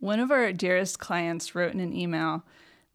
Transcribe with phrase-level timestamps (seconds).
[0.00, 2.44] One of our dearest clients wrote in an email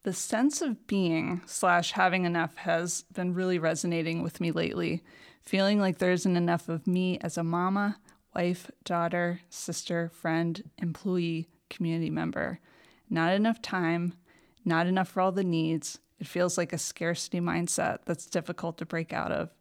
[0.02, 5.04] the sense of being slash having enough has been really resonating with me lately,
[5.42, 8.00] feeling like there isn't enough of me as a mama,
[8.36, 12.60] wife, daughter, sister, friend, employee, community member.
[13.08, 14.14] Not enough time,
[14.64, 16.00] not enough for all the needs.
[16.20, 19.52] It feels like a scarcity mindset that's difficult to break out of.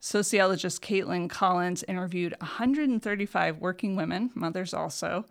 [0.00, 5.26] Sociologist Caitlyn Collins interviewed 135 working women, mothers also,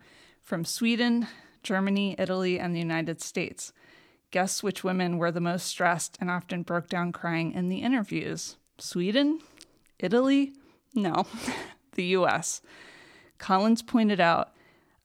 [0.48, 1.28] from Sweden,
[1.62, 3.70] Germany, Italy, and the United States.
[4.30, 8.56] Guess which women were the most stressed and often broke down crying in the interviews?
[8.78, 9.40] Sweden?
[9.98, 10.54] Italy?
[10.94, 11.26] No,
[11.96, 12.62] the US.
[13.36, 14.54] Collins pointed out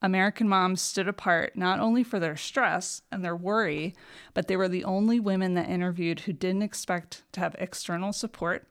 [0.01, 3.93] American moms stood apart not only for their stress and their worry,
[4.33, 8.65] but they were the only women that interviewed who didn't expect to have external support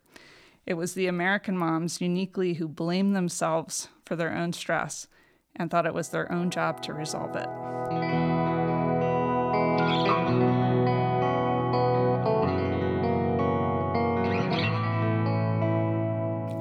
[0.64, 5.08] it was the American moms uniquely who blamed themselves for their own stress
[5.56, 7.48] and thought it was their own job to resolve it.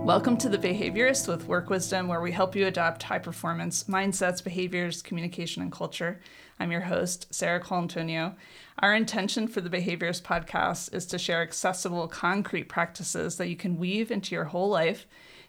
[0.03, 4.43] Welcome to The Behaviorist with Work Wisdom, where we help you adopt high performance mindsets,
[4.43, 6.19] behaviors, communication, and culture.
[6.59, 8.35] I'm your host, Sarah Colantonio.
[8.79, 13.77] Our intention for the Behaviorist podcast is to share accessible, concrete practices that you can
[13.77, 15.05] weave into your whole life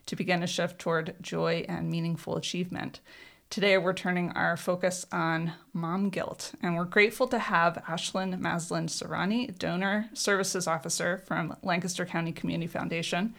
[0.07, 3.01] to begin a shift toward joy and meaningful achievement.
[3.53, 8.87] Today, we're turning our focus on mom guilt, and we're grateful to have Ashlinn Maslin
[8.87, 13.35] Serrani, Donor Services Officer from Lancaster County Community Foundation,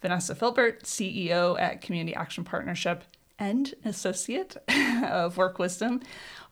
[0.00, 3.02] Vanessa Filbert, CEO at Community Action Partnership
[3.40, 4.56] and Associate
[5.04, 6.00] of Work Wisdom,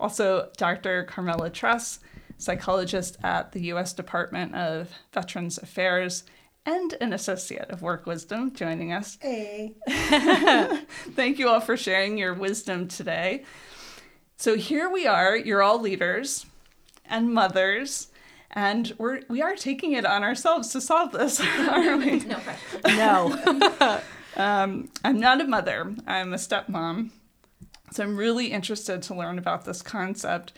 [0.01, 1.05] also Dr.
[1.05, 2.01] Carmela Truss,
[2.37, 3.92] psychologist at the U.S.
[3.92, 6.25] Department of Veterans Affairs,
[6.67, 9.19] and an associate of Work Wisdom joining us.
[9.20, 9.75] Hey.
[9.87, 13.45] Thank you all for sharing your wisdom today.
[14.37, 16.47] So here we are, you're all leaders
[17.07, 18.09] and mothers,
[18.51, 22.20] and we're we are taking it on ourselves to solve this, aren't we?
[22.20, 22.96] No pressure.
[22.96, 24.01] No.
[24.36, 27.11] um, I'm not a mother, I'm a stepmom.
[27.92, 30.52] So I'm really interested to learn about this concept.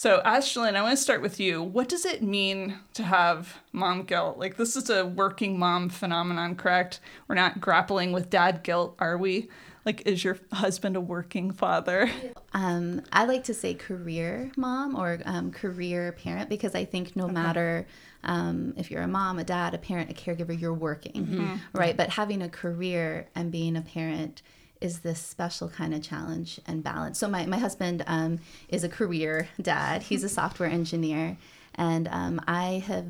[0.00, 1.62] So, Ashlinn, I want to start with you.
[1.62, 4.38] What does it mean to have mom guilt?
[4.38, 7.00] Like, this is a working mom phenomenon, correct?
[7.28, 9.50] We're not grappling with dad guilt, are we?
[9.84, 12.10] Like, is your husband a working father?
[12.54, 17.28] Um, I like to say career mom or um, career parent because I think no
[17.28, 17.86] matter
[18.24, 21.96] um, if you're a mom, a dad, a parent, a caregiver, you're working, right?
[21.96, 24.40] But having a career and being a parent
[24.80, 27.18] is this special kind of challenge and balance.
[27.18, 30.02] So my, my husband um, is a career dad.
[30.02, 31.36] He's a software engineer,
[31.74, 33.06] and um, I have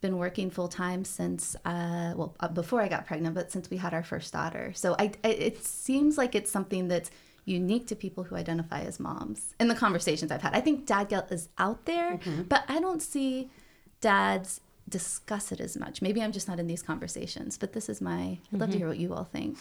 [0.00, 3.78] been working full time since uh, well uh, before I got pregnant, but since we
[3.78, 4.72] had our first daughter.
[4.74, 7.10] So I, I it seems like it's something that's
[7.46, 9.54] unique to people who identify as moms.
[9.58, 12.18] In the conversations I've had, I think dad guilt is out there,
[12.48, 13.50] but I don't see
[14.00, 16.02] dads discuss it as much.
[16.02, 18.38] Maybe I'm just not in these conversations, but this is my.
[18.52, 19.56] I'd love to hear what you all think.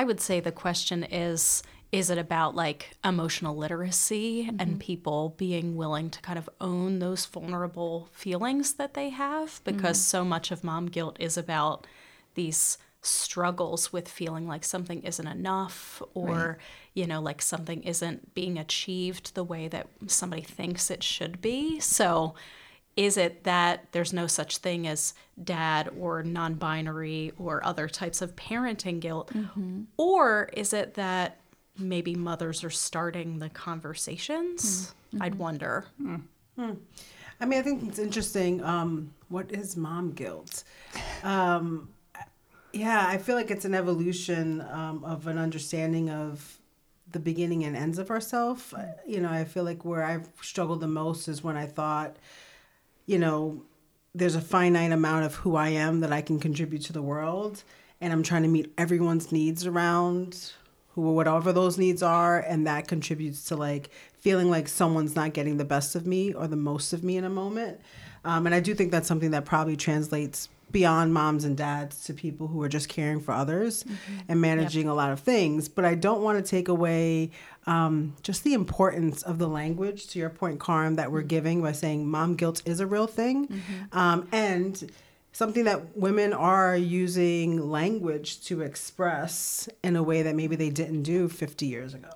[0.00, 1.62] I would say the question is
[1.92, 4.56] is it about like emotional literacy Mm-hmm.
[4.60, 9.98] and people being willing to kind of own those vulnerable feelings that they have because
[9.98, 10.16] Mm-hmm.
[10.16, 11.86] so much of mom guilt is about
[12.34, 16.58] these struggles with feeling like something isn't enough or
[16.94, 21.78] you know like something isn't being achieved the way that somebody thinks it should be
[21.80, 22.34] so
[22.96, 28.22] is it that there's no such thing as dad or non binary or other types
[28.22, 29.32] of parenting guilt?
[29.96, 31.38] Or is it that
[31.78, 34.94] maybe mothers are starting the conversations?
[35.20, 35.86] I'd wonder.
[37.40, 38.62] I mean, I think it's interesting.
[38.62, 40.62] Um, what is mom guilt?
[41.24, 41.88] Um,
[42.72, 46.58] yeah, I feel like it's an evolution um, of an understanding of
[47.10, 48.72] the beginning and ends of ourselves.
[49.06, 52.16] You know, I feel like where I've struggled the most is when I thought,
[53.06, 53.62] you know,
[54.14, 57.64] there's a finite amount of who I am that I can contribute to the world,
[58.00, 60.52] and I'm trying to meet everyone's needs around
[60.94, 65.56] who whatever those needs are, and that contributes to like feeling like someone's not getting
[65.56, 67.80] the best of me or the most of me in a moment.
[68.24, 72.14] Um, and I do think that's something that probably translates beyond moms and dads to
[72.14, 73.84] people who are just caring for others
[74.28, 75.68] and managing a lot of things.
[75.68, 77.30] But I don't want to take away
[77.66, 81.72] um, just the importance of the language, to your point, Carm, that we're giving by
[81.72, 83.62] saying mom guilt is a real thing.
[83.92, 84.90] Um, and
[85.32, 91.02] something that women are using language to express in a way that maybe they didn't
[91.02, 92.10] do 50 years ago.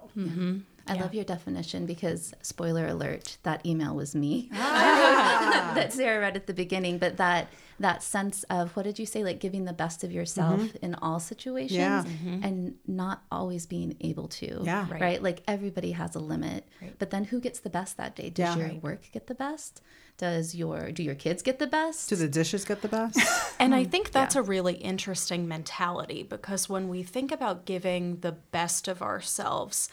[0.89, 5.73] I love your definition because, spoiler alert, that email was me Ah.
[5.75, 6.99] that Sarah read at the beginning.
[6.99, 7.49] But that
[7.81, 11.21] that sense of what did you say, like giving the best of yourself in all
[11.21, 12.43] situations, Mm-hmm.
[12.43, 14.61] And not always being able to.
[14.65, 14.87] Yeah.
[14.91, 15.01] right.
[15.01, 15.23] Right.
[15.23, 16.67] Like everybody has a limit,
[16.99, 18.31] but then who gets the best that day?
[18.31, 18.67] Does Yeah.
[18.67, 19.81] your work get the best?
[20.17, 22.09] Does your do your kids get the best?
[22.09, 23.19] Do the dishes get the best?
[23.61, 28.33] And I think that's a really interesting mentality because when we think about giving the
[28.33, 29.89] best of ourselves,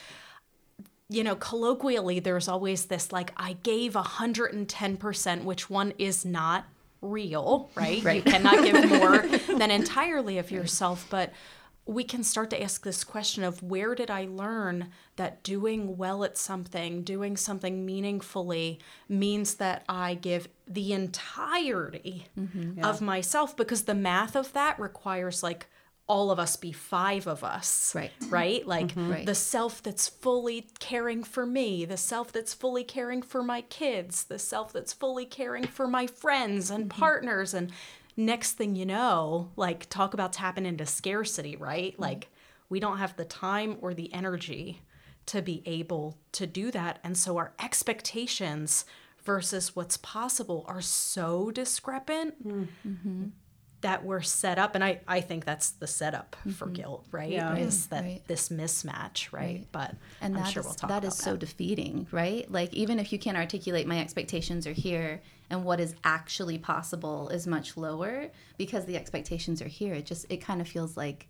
[1.10, 6.66] you know, colloquially, there's always this like, I gave 110%, which one is not
[7.02, 8.04] real, right?
[8.16, 9.20] You cannot give more
[9.58, 11.06] than entirely of yourself.
[11.10, 11.32] But
[11.86, 16.24] we can start to ask this question of where did I learn that doing well
[16.24, 22.84] at something, doing something meaningfully, means that I give the entirety mm-hmm.
[22.84, 25.68] of myself because the math of that requires like
[26.08, 27.94] all of us be five of us.
[27.96, 28.12] Right.
[28.30, 28.62] Right?
[28.62, 28.70] Mm-hmm.
[28.70, 29.26] Like Right.
[29.26, 34.26] the self that's fully caring for me, the self that's fully caring for my kids,
[34.26, 37.00] the self that's fully caring for my friends and mm-hmm.
[37.00, 37.72] partners and
[38.18, 41.94] next thing you know, like talk about tapping into scarcity, right?
[41.94, 42.02] Mm-hmm.
[42.02, 42.30] Like
[42.70, 44.82] we don't have the time or the energy
[45.28, 47.00] to be able to do that.
[47.04, 48.86] And so our expectations
[49.24, 52.36] versus what's possible are so discrepant
[53.86, 54.74] that we're set up.
[54.76, 56.74] And I, I think that's the setup for mm-hmm.
[56.74, 57.30] guilt, right?
[57.32, 57.56] Yeah.
[57.56, 58.22] Is that Right.
[58.28, 59.42] this mismatch, right?
[59.42, 59.68] Right.
[59.72, 63.00] But and I'm sure is- we'll talk that about is so defeating right like even
[63.00, 67.78] if you can't articulate my expectations are here and what is actually possible is much
[67.78, 71.28] lower because the expectations are here it just it kind of feels like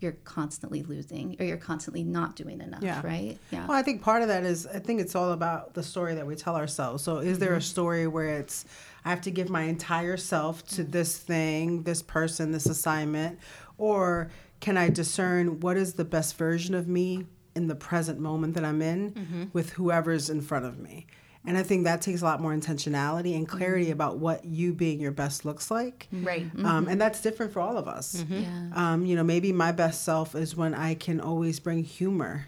[0.00, 3.02] you're constantly losing or you're constantly not doing enough Yeah.
[3.04, 5.82] right yeah Well, I think part of that is I think it's all about the
[5.82, 7.02] story that we tell ourselves.
[7.04, 7.62] So, is there a mm-hmm.
[7.62, 8.64] story where it's
[9.04, 13.38] I have to give my entire self to this thing, this person, this assignment,
[13.78, 14.30] or
[14.60, 18.64] can I discern what is the best version of me in the present moment that
[18.64, 19.44] I'm in mm-hmm.
[19.52, 21.06] with whoever's in front of me?
[21.46, 23.94] And I think that takes a lot more intentionality and clarity mm-hmm.
[23.94, 26.06] about what you being your best looks like.
[26.14, 26.26] Mm-hmm.
[26.26, 26.46] Right.
[26.62, 28.24] Um, and that's different for all of us.
[28.28, 32.46] yeah Um, you know, maybe my best self is when I can always bring humor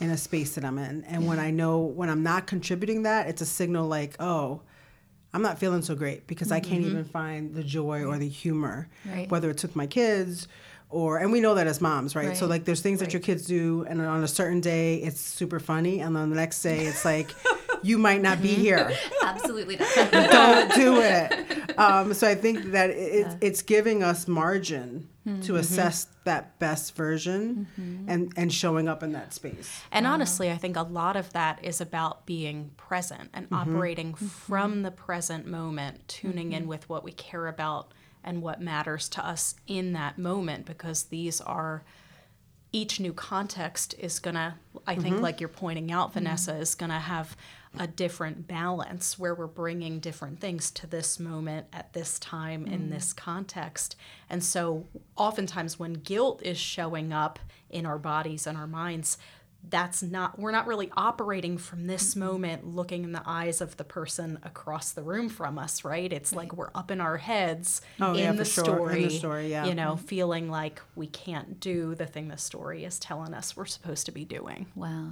[0.00, 1.04] in a space that I'm in.
[1.04, 4.62] And when I know when I'm not contributing that, it's a signal like, oh,
[5.36, 8.88] I'm not feeling so great because I can't even find the joy or the humor,
[9.04, 9.30] Right.
[9.30, 10.48] whether it's with my kids
[10.88, 12.34] or, and we know that as moms, right?
[12.34, 15.60] So, like, there's things that your kids do, and on a certain day, it's super
[15.60, 16.00] funny.
[16.00, 17.34] And on the next day, it's like,
[17.82, 18.90] you might not be here
[19.22, 20.10] absolutely not.
[20.32, 21.78] don't do it.
[21.78, 25.56] Um, so I think that it, it's giving us margin to mm-hmm.
[25.56, 28.08] assess that best version mm-hmm.
[28.08, 29.82] and and showing up in that space.
[29.90, 33.54] And honestly, I think a lot of that is about being present and mm-hmm.
[33.54, 37.92] operating from the present moment, tuning in with what we care about
[38.22, 41.82] and what matters to us in that moment, because these are
[42.72, 44.54] each new context is going to,
[44.86, 47.36] I think, like you're pointing out, Vanessa, is going to have
[47.78, 52.82] a different balance where we're bringing different things to this moment at this time in
[52.82, 52.90] mm.
[52.90, 53.96] this context.
[54.28, 54.86] And so,
[55.16, 57.38] oftentimes, when guilt is showing up
[57.70, 59.18] in our bodies and our minds,
[59.68, 62.20] that's not we're not really operating from this mm-hmm.
[62.20, 66.32] moment looking in the eyes of the person across the room from us right it's
[66.32, 68.90] like we're up in our heads Oh, in, yeah, the for sure.
[68.90, 69.66] In the story, story, yeah.
[69.66, 70.06] you know mm-hmm.
[70.06, 74.12] feeling like we can't do the thing the story is telling us we're supposed to
[74.12, 75.08] be doing Wow.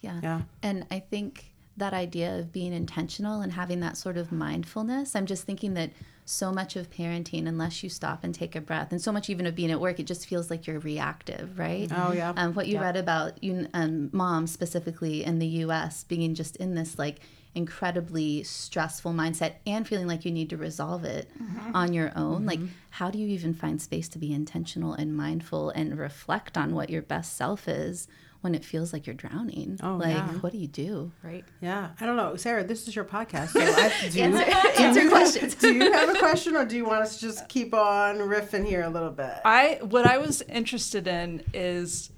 [0.00, 0.20] Yeah.
[0.22, 0.40] Yeah.
[0.62, 5.26] And I think that idea of being intentional and having that sort of mindfulness, I'm
[5.26, 5.90] just thinking that
[6.24, 9.46] so much of parenting, unless you stop and take a breath, and so much even
[9.46, 11.88] of being at work, it just feels like you're reactive, right?
[11.94, 12.32] Oh, yeah.
[12.36, 16.02] Um, what you read about you, um, moms specifically in the U.S.
[16.02, 17.20] being just in this like
[17.54, 21.30] incredibly stressful mindset and feeling like you need to resolve it
[21.74, 22.44] on your own.
[22.44, 22.58] Like,
[22.90, 26.90] how do you even find space to be intentional and mindful and reflect on what
[26.90, 28.08] your best self is
[28.46, 29.76] when it feels like you're drowning?
[29.82, 30.28] Oh, like, yeah.
[30.34, 31.10] what do you do?
[31.24, 32.62] right Yeah, I don't know, Sarah.
[32.62, 33.48] This is your podcast.
[33.48, 35.54] So I, do, you, Answer, answer questions.
[35.56, 38.64] do you have a question, or do you want us to just keep on riffing
[38.64, 39.34] here a little bit?
[39.44, 42.10] I what I was interested in is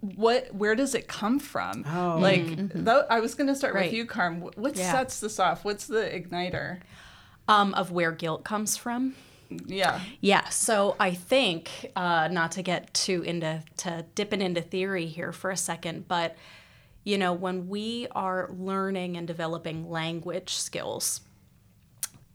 [0.00, 1.86] what where does it come from?
[1.90, 2.18] Oh.
[2.20, 2.44] Like
[2.74, 3.84] tho- I was going to start Right.
[3.86, 4.40] with you, Carm.
[4.40, 4.92] What what Yeah.
[4.92, 5.64] sets this off?
[5.64, 6.80] What's the igniter?
[7.48, 9.14] um, of where guilt comes from
[9.66, 10.00] Yeah.
[10.20, 15.32] Yeah, so I think uh, not to get too into to dipping into theory here
[15.32, 16.36] for a second, but
[17.04, 21.22] you know when we are learning and developing language skills,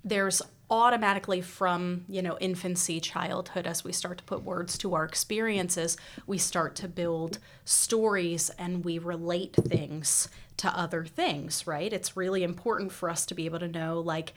[0.04, 5.06] there's automatically from you know infancy childhood as we start to put words to our
[5.06, 5.96] experiences
[6.26, 12.42] we start to build stories and we relate things to other things right it's really
[12.42, 14.34] important for us to be able to know like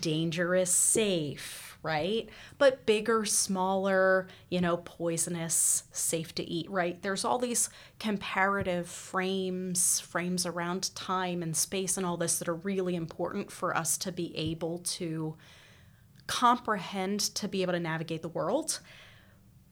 [0.00, 2.28] dangerous safe right?
[2.58, 7.00] But bigger, smaller, you know, poisonous, safe to eat, right?
[7.02, 12.54] There's all these comparative frames, frames around time and space and all this that are
[12.54, 15.36] really important for us to be able to
[16.26, 18.80] comprehend, to be able to navigate the world.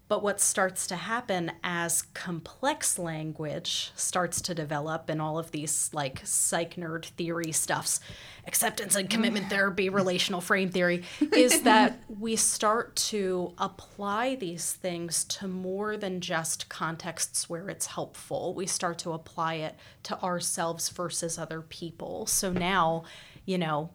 [0.08, 5.90] But what starts to happen as complex language starts to develop and all of these
[5.92, 8.00] like psych nerd theory stuffs,
[8.46, 9.50] acceptance and commitment mm.
[9.50, 16.22] therapy, relational frame theory, is that we start to apply these things to more than
[16.22, 18.54] just contexts where it's helpful.
[18.54, 22.24] We start to apply it to ourselves versus other people.
[22.24, 23.04] So now,
[23.44, 23.90] you know,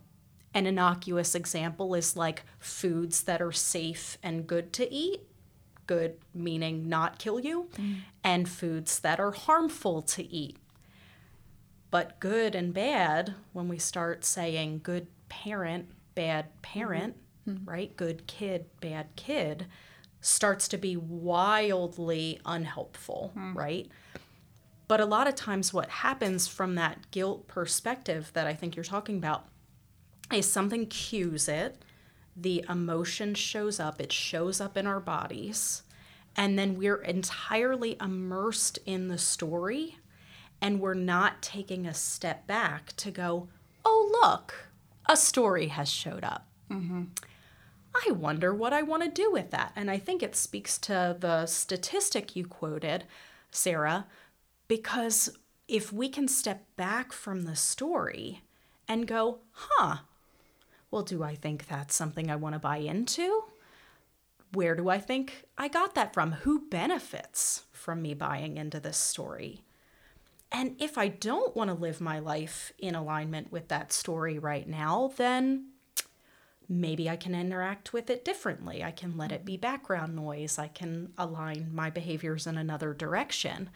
[0.54, 5.22] an innocuous example is like foods that are safe and good to eat
[5.88, 7.98] good meaning not kill you, mm.
[8.24, 10.58] and foods that are harmful to eat.
[11.92, 17.16] But good and bad, when we start saying good parent, bad parent,
[17.48, 17.70] mm-hmm.
[17.70, 17.96] right?
[17.96, 19.68] Good kid, bad kid,
[20.20, 23.56] starts to be wildly unhelpful, mm.
[23.56, 23.90] right?
[24.88, 28.84] But a lot of times, what happens from that guilt perspective that I think you're
[28.84, 29.48] talking about
[30.32, 31.84] is something cues it
[32.36, 35.84] the emotion shows up, it shows up in our bodies,
[36.36, 39.98] and then we're entirely immersed in the story
[40.62, 43.50] and we're not taking a step back to go,
[43.84, 44.70] oh, look,
[45.08, 46.48] a story has showed up.
[46.72, 47.04] Mm-hmm.
[48.08, 49.74] I wonder what I want to do with that.
[49.76, 53.04] And I think it speaks to the statistic you quoted,
[53.52, 54.08] Sarah,
[54.70, 55.38] because
[55.68, 58.42] if we can step back from the story
[58.88, 59.98] and go, huh,
[60.94, 63.46] well, do I think that's something I want to buy into?
[64.52, 66.34] Where do I think I got that from?
[66.34, 69.64] Who benefits from me buying into this story?
[70.52, 74.70] And if I don't want to live my life in alignment with that story right
[74.70, 75.70] now, then
[76.70, 78.84] maybe I can interact with it differently.
[78.84, 80.60] I can let it be background noise.
[80.60, 83.72] I can align my behaviors in another direction.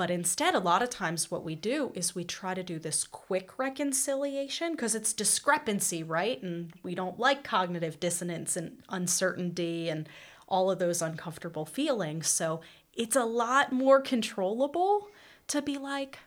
[0.00, 3.04] But instead, a lot of times, what we do is we try to do this
[3.04, 6.42] quick reconciliation because it's discrepancy, right?
[6.42, 10.08] And we don't like cognitive dissonance and uncertainty and
[10.48, 12.28] all of those uncomfortable feelings.
[12.28, 12.62] So
[12.94, 15.08] it's a lot more controllable
[15.48, 16.20] to be like,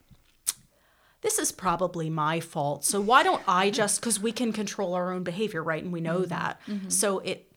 [1.22, 2.86] this is probably my fault.
[2.86, 5.84] So why don't I just, because we can control our own behavior, right?
[5.84, 6.30] And we know mm-hmm.
[6.30, 6.62] that.
[6.68, 6.90] Mm-hmm.
[6.90, 7.53] So it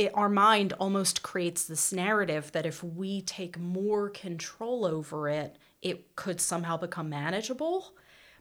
[0.00, 5.56] it, our mind almost creates this narrative that if we take more control over it,
[5.82, 7.92] it could somehow become manageable.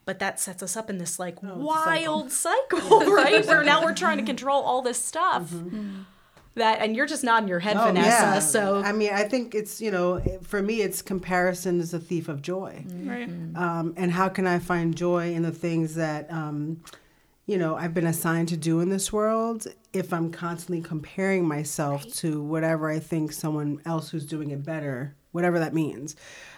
[0.06, 3.46] But that sets us up in this like oh, wild cycle, cycle right?
[3.46, 5.50] Where now we're trying to control all this stuff.
[5.52, 6.04] Mm-hmm.
[6.56, 8.08] That and you're just nodding your head, oh, Vanessa.
[8.08, 8.40] Yeah.
[8.40, 12.30] So I mean, I think it's you know, for me, it's comparison is a thief
[12.30, 13.30] of joy, right?
[13.56, 16.82] Um, and how can I find joy in the things that um,
[17.50, 22.04] you know I've been assigned to do in this world if I'm constantly comparing myself
[22.04, 22.14] right.
[22.16, 26.16] to whatever I think someone else who's doing it better, whatever that means.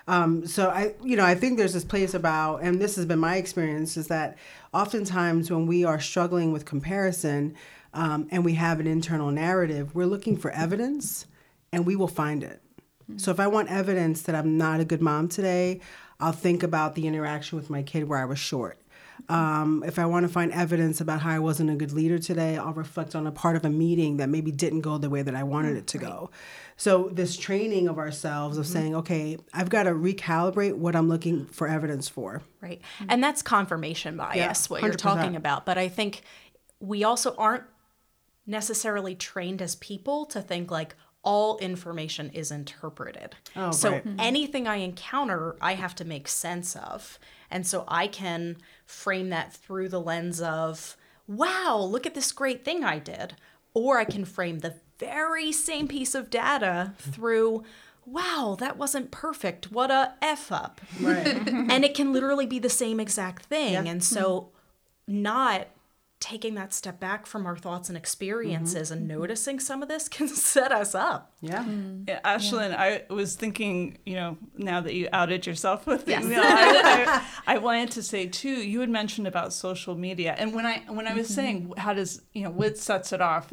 [0.10, 3.20] Um, so I, you know, I think there's this place about, and this has been
[3.20, 4.38] my experience, is that
[4.74, 7.56] oftentimes when we are struggling with comparison
[7.94, 11.26] um, and we have an internal narrative, we're looking for evidence,
[11.72, 12.62] and we will find it.
[13.04, 13.18] Mm-hmm.
[13.18, 15.80] So if I want evidence that I'm not a good mom today,
[16.20, 18.81] I'll think about the interaction with my kid where I was short
[19.30, 22.58] um, if I want to find evidence about how I wasn't a good leader today,
[22.58, 25.36] I'll reflect on a part of a meeting that maybe didn't go the way that
[25.36, 26.08] I wanted it to right.
[26.08, 26.30] go.
[26.78, 28.74] So, this training of ourselves of mm-hmm.
[28.74, 32.42] saying, okay, I've got to recalibrate what I'm looking for evidence for.
[32.62, 32.82] Right.
[33.08, 35.66] And that's confirmation bias, yeah, what you are talking about.
[35.66, 36.22] But I think
[36.80, 37.64] we also aren't
[38.48, 43.36] necessarily trained as people to think like, all information is interpreted.
[43.56, 44.06] Oh, so right.
[44.06, 44.20] Mm-hmm.
[44.20, 47.20] anything I encounter, I have to make sense of.
[47.50, 50.98] And so I can frame that through the lens of,
[51.28, 53.36] wow, look at this great thing I did.
[53.74, 57.64] Or I can frame the very same piece of data through,
[58.06, 59.72] wow, that wasn't perfect.
[59.72, 60.82] What a F up.
[61.00, 61.28] Right.
[61.48, 63.74] and it can literally be the same exact thing.
[63.74, 63.84] Yeah.
[63.84, 64.50] And so,
[65.08, 65.22] mm-hmm.
[65.22, 65.68] not
[66.22, 69.00] taking that step back from our thoughts and experiences mm-hmm.
[69.00, 71.34] and noticing some of this can set us up.
[71.42, 71.66] Yeah.
[71.66, 72.08] Mm.
[72.08, 73.02] yeah Ashlinn, yeah.
[73.10, 76.24] I was thinking, you know, now that you outed yourself with yes.
[76.24, 80.36] me, I, I, I, wanted to say too, you had mentioned about social media.
[80.38, 81.34] And when I when I was mm-hmm.
[81.34, 83.52] saying how does, you know, what sets it off,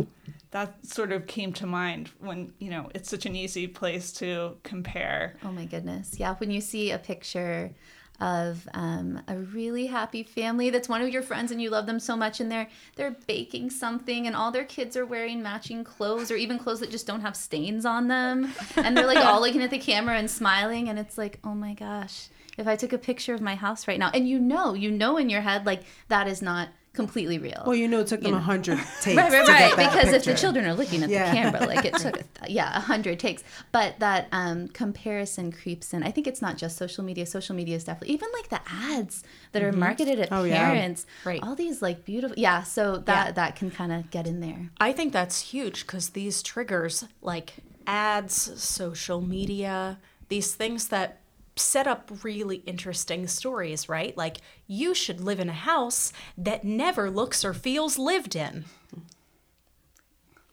[0.50, 4.56] that sort of came to mind when, you know, it's such an easy place to
[4.62, 5.36] compare.
[5.42, 6.16] Oh my goodness.
[6.18, 6.34] Yeah.
[6.36, 7.72] When you see a picture
[8.20, 12.00] of um, a really happy family that's one of your friends and you love them
[12.00, 16.30] so much and they're they're baking something and all their kids are wearing matching clothes
[16.30, 18.52] or even clothes that just don't have stains on them.
[18.76, 21.74] And they're like all looking at the camera and smiling and it's like oh my
[21.74, 24.10] gosh if i took a picture of my house right now.
[24.12, 27.62] And you know you know in your head like that is not completely real.
[27.66, 29.16] Well, you know, it took them a hundred takes.
[29.16, 29.76] right, right, right.
[29.76, 31.28] that Because if the children are looking at Yeah.
[31.30, 33.44] the camera, like it took, a, yeah, a hundred takes.
[33.72, 36.02] But that um, comparison creeps in.
[36.02, 37.24] I think it's not just social media.
[37.26, 40.70] Social media is definitely even like the ads that are marketed at Oh, yeah.
[40.70, 41.06] parents.
[41.24, 41.42] Right.
[41.42, 42.62] All these like beautiful, yeah.
[42.64, 43.32] So that Yeah.
[43.32, 44.70] that can kind of get in there.
[44.80, 47.54] I think that's huge because these triggers, like
[47.86, 51.20] ads, social media, these things that
[51.58, 54.16] set up really interesting stories, right?
[54.16, 58.64] Like, you should live in a house that never looks or feels lived in.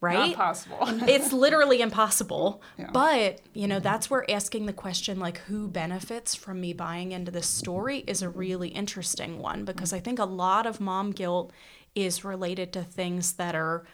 [0.01, 0.29] Right?
[0.29, 0.77] Not possible.
[1.07, 2.61] it's literally impossible.
[2.77, 2.89] Yeah.
[2.91, 7.31] But, you know, that's where asking the question, like, who benefits from me buying into
[7.31, 11.51] this story is a really interesting one because I think a lot of mom guilt
[11.95, 13.85] is related to things that are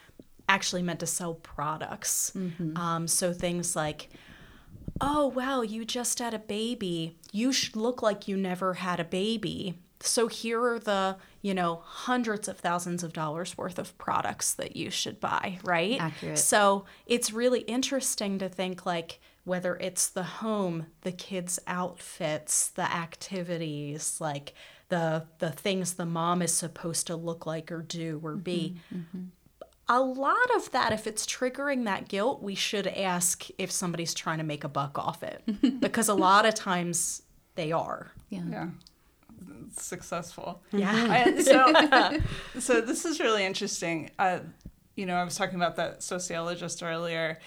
[0.49, 2.33] actually meant to sell products.
[2.75, 4.09] Um, so things like,
[5.01, 7.17] oh, wow, you just had a baby.
[7.31, 9.79] You should look like you never had a baby.
[9.99, 14.75] So here are the, you know, hundreds of thousands of dollars worth of products that
[14.75, 15.99] you should buy, right?
[16.01, 16.39] Accurate.
[16.39, 22.91] So it's really interesting to think like whether it's the home, the kids' outfits, the
[22.91, 24.53] activities, like
[24.89, 28.77] the the things the mom is supposed to look like or do or be.
[28.93, 29.25] Mm-hmm, mm-hmm.
[29.91, 34.37] A lot of that, if it's triggering that guilt, we should ask if somebody's trying
[34.37, 35.43] to make a buck off it.
[35.81, 37.23] because a lot of times
[37.55, 38.13] they are.
[38.29, 38.43] Yeah.
[38.49, 38.67] yeah.
[39.75, 40.61] Successful.
[40.71, 40.93] Yeah.
[40.93, 42.19] I, so,
[42.59, 44.11] so this is really interesting.
[44.17, 44.39] Uh,
[44.95, 47.39] you know, I was talking about that sociologist earlier,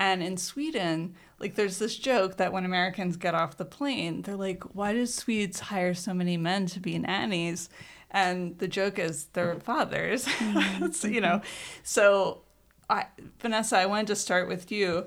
[0.00, 4.34] and in Sweden, like, there's this joke that when Americans get off the plane, they're
[4.34, 7.68] like, "Why do Swedes hire so many men to be nannies?"
[8.12, 9.60] And the joke is they're mm-hmm.
[9.60, 10.26] fathers.
[10.42, 10.90] Mm-hmm.
[10.92, 11.24] so, you mm-hmm.
[11.24, 11.42] know,
[11.82, 12.42] so
[12.90, 13.06] I,
[13.40, 15.06] Vanessa, I wanted to start with you.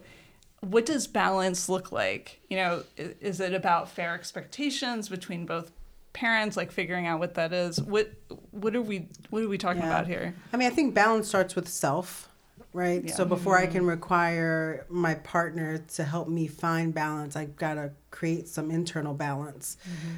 [0.62, 2.42] What does balance look like?
[2.50, 5.72] You know, i- is it about fair expectations between both
[6.14, 7.80] parents, like figuring out what that is?
[7.80, 8.12] What
[8.52, 9.90] what are we what are we talking Yeah.
[9.90, 10.34] about here?
[10.52, 12.30] I mean, I think balance starts with self,
[12.76, 13.10] right?
[13.10, 13.30] So Yeah.
[13.30, 18.48] before I can require my partner to help me find balance, I've got to create
[18.50, 19.78] some internal balance.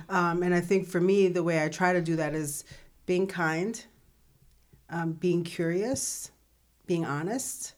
[0.10, 2.64] Um, and I think for me, the way I try to do that is
[3.06, 3.84] being kind,
[4.90, 6.32] um, being curious,
[6.88, 7.74] being honest.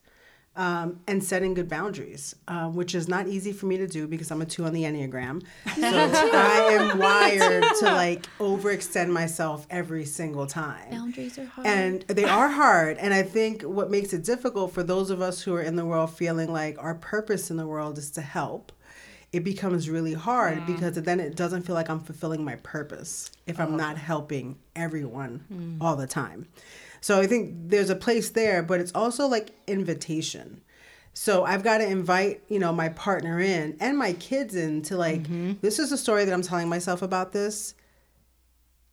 [0.60, 4.30] Um, and setting good boundaries, um, which is not easy for me to do because
[4.30, 5.42] I'm a two on the Enneagram.
[5.74, 10.92] So I am wired to like overextend myself every single time.
[10.92, 11.66] Boundaries are hard.
[11.66, 12.98] And they are hard.
[12.98, 15.86] And I think what makes it difficult for those of us who are in the
[15.86, 18.74] world feeling like our purpose in the world is to help,
[19.32, 23.60] it becomes really hard because then it doesn't feel like I'm fulfilling my purpose if
[23.60, 23.78] I'm oh.
[23.78, 25.78] not helping everyone mm.
[25.80, 26.48] all the time.
[27.02, 30.62] So I think there's a place there, but it's also like invitation.
[31.14, 34.98] So I've got to invite, you know, my partner in and my kids in to
[34.98, 35.54] like, mm-hmm.
[35.62, 37.76] this is a story that I'm telling myself about this.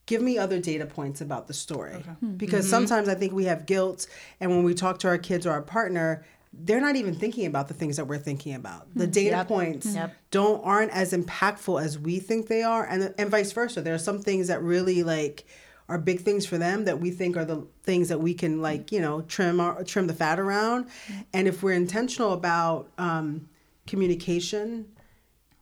[0.07, 2.05] Give me other data points about the story.
[2.37, 2.71] Because mm-hmm.
[2.71, 4.07] sometimes i think we have guilt
[4.41, 7.69] and when we talk to our kids or our partner they're not even thinking about
[7.69, 8.87] the things that we're thinking about.
[8.95, 9.49] The data Yep.
[9.49, 10.15] points Yep.
[10.31, 13.83] don't aren't as impactful as we think they are and and vice versa.
[13.83, 15.45] There are some things that really like
[15.89, 18.91] are big things for them that we think are the things that we can like
[18.91, 20.87] you know trim our, trim the fat around.
[21.33, 23.49] And if we're intentional about um,
[23.87, 24.87] communication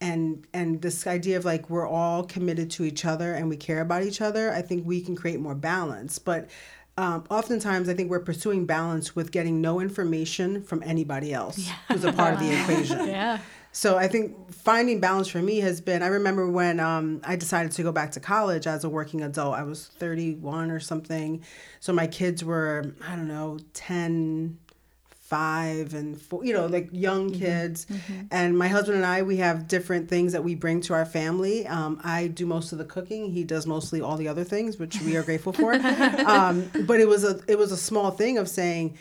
[0.01, 3.79] and and this idea of like we're all committed to each other and we care
[3.79, 6.19] about each other i think we can create more balance.
[6.19, 6.49] But
[6.97, 12.03] um, oftentimes i think we're pursuing balance with getting no information from anybody else who's
[12.03, 13.39] a part of the equation Yeah.
[13.71, 16.01] so I think finding balance for me has been.
[16.01, 19.53] I remember when um, I decided to go back to college as a working adult.
[19.55, 21.43] I was 31 or something.
[21.81, 24.57] So my kids were I don't know 10,
[25.25, 27.87] 5 and 4, you know, like young kids.
[28.29, 31.65] And my husband and I we have different things that we bring to our family.
[31.65, 33.31] Um, I do most of the cooking.
[33.31, 35.73] He does mostly all the other things, which we are grateful for.
[36.27, 38.99] um, but it was a it was a small thing of saying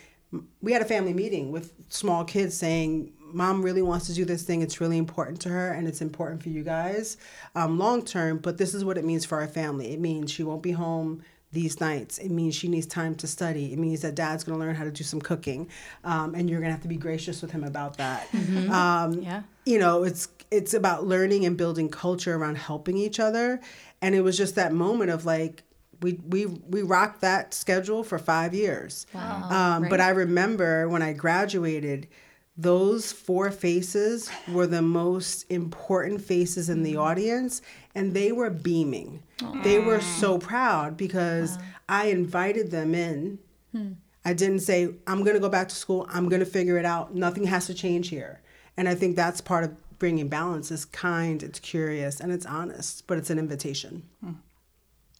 [0.62, 4.44] we had a family meeting with small kids saying mom really wants to do this
[4.44, 7.16] thing it's really important to her and it's important for you guys
[7.54, 10.42] um, long term but this is what it means for our family it means she
[10.42, 11.22] won't be home
[11.55, 12.19] these nights.
[12.19, 13.73] It means she needs time to study.
[13.73, 15.69] It means that dad's going to learn how to do some cooking
[16.05, 18.29] um, and you're going to have to be gracious with him about that.
[18.71, 19.43] Um, Yeah.
[19.64, 23.61] you know it's it's about learning and building culture around helping each other.
[24.03, 25.62] And it was just that moment of like
[26.03, 29.07] we we we rocked that schedule for five years.
[29.14, 29.49] Wow.
[29.51, 32.09] um, but i remember when i graduated
[32.57, 37.01] those four faces were the most important faces in the mm.
[37.01, 37.62] audience
[37.95, 39.23] and they were beaming
[39.64, 40.21] they were mm.
[40.21, 43.38] so proud because i invited them in
[43.73, 43.93] hmm.
[44.25, 46.07] I didn't say, I'm going to go back to school.
[46.09, 47.14] I'm going to figure it out.
[47.14, 48.40] Nothing has to change here.
[48.77, 53.07] And I think that's part of bringing balance is kind, it's curious, and it's honest,
[53.07, 54.03] but it's an invitation.
[54.23, 54.33] Hmm.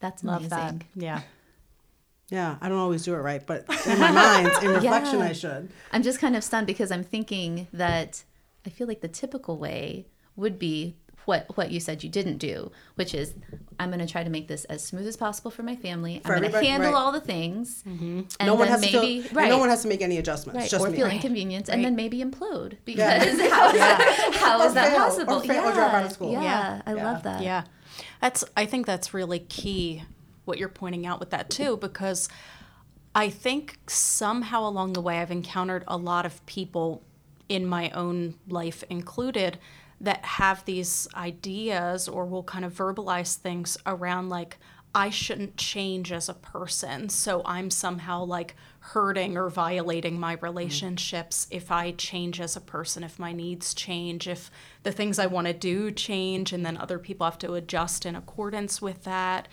[0.01, 0.59] That's Love amazing.
[0.59, 1.03] that.
[1.03, 1.20] Yeah.
[2.30, 5.26] Yeah, I don't always do it right, but in my mind, in reflection, Yeah.
[5.26, 5.70] I should.
[5.92, 8.24] I'm just kind of stunned because I'm thinking that
[8.66, 10.06] I feel like the typical way
[10.37, 13.34] would be what what you said you didn't do, which is
[13.78, 16.20] I'm going to try to make this as smooth as possible for my family.
[16.24, 16.98] I'm going to handle right.
[16.98, 18.22] all the things, mm-hmm.
[18.40, 19.48] and no one has maybe to feel, right.
[19.48, 20.58] no one has to make any adjustments.
[20.60, 20.96] Right, Just or me.
[20.96, 23.50] feel inconvenience, and then maybe implode because Yeah.
[23.50, 25.40] how is that, how Or is that fail, or possible?
[25.40, 26.32] fail, or drop out of school.
[26.32, 26.82] Yeah, Yeah.
[26.87, 27.04] I Yeah.
[27.12, 27.42] love that.
[27.42, 27.64] Yeah.
[28.20, 30.02] That's I think that's really key
[30.44, 32.28] what you're pointing out with that too because
[33.14, 37.02] I think somehow along the way I've encountered a lot of people
[37.48, 39.59] in my own life included
[40.00, 44.59] that have these ideas or will kind of verbalize things around like
[44.94, 47.09] I shouldn't change as a person.
[47.09, 50.44] So I'm somehow like hurting or violating my mm-hmm.
[50.44, 54.50] relationships if I change as a person, if my needs change, if
[54.85, 58.14] the things I want to do change, and then other people have to adjust in
[58.14, 59.48] accordance with that.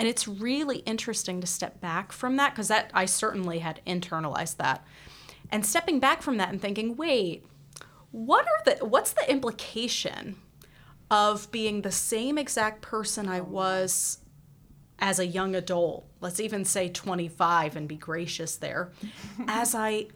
[0.00, 4.56] And it's really interesting to step back from that because that I certainly had internalized
[4.56, 4.82] that.
[5.50, 7.44] And stepping back from that and thinking, wait,
[8.10, 10.36] what are the what's the implication
[11.10, 14.20] of being the same exact person I was
[15.00, 18.92] as a young adult, let's even say 25 and be gracious there,
[19.48, 20.06] as I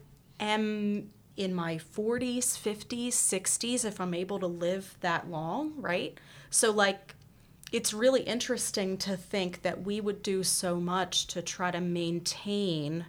[0.41, 6.19] am in my 40s, 50s, 60s, if I'm able to live that long, right?
[6.49, 7.14] So, like,
[7.75, 13.05] it's really interesting to think that we would do so much to try to maintain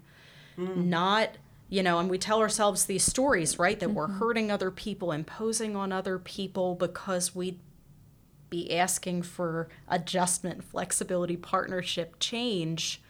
[0.56, 0.90] hmm.
[0.90, 1.30] not
[1.70, 4.18] you know and we tell ourselves these stories right that we're mm-hmm.
[4.18, 7.60] hurting other people imposing on other people because we'd
[8.50, 13.04] be asking for adjustment flexibility partnership change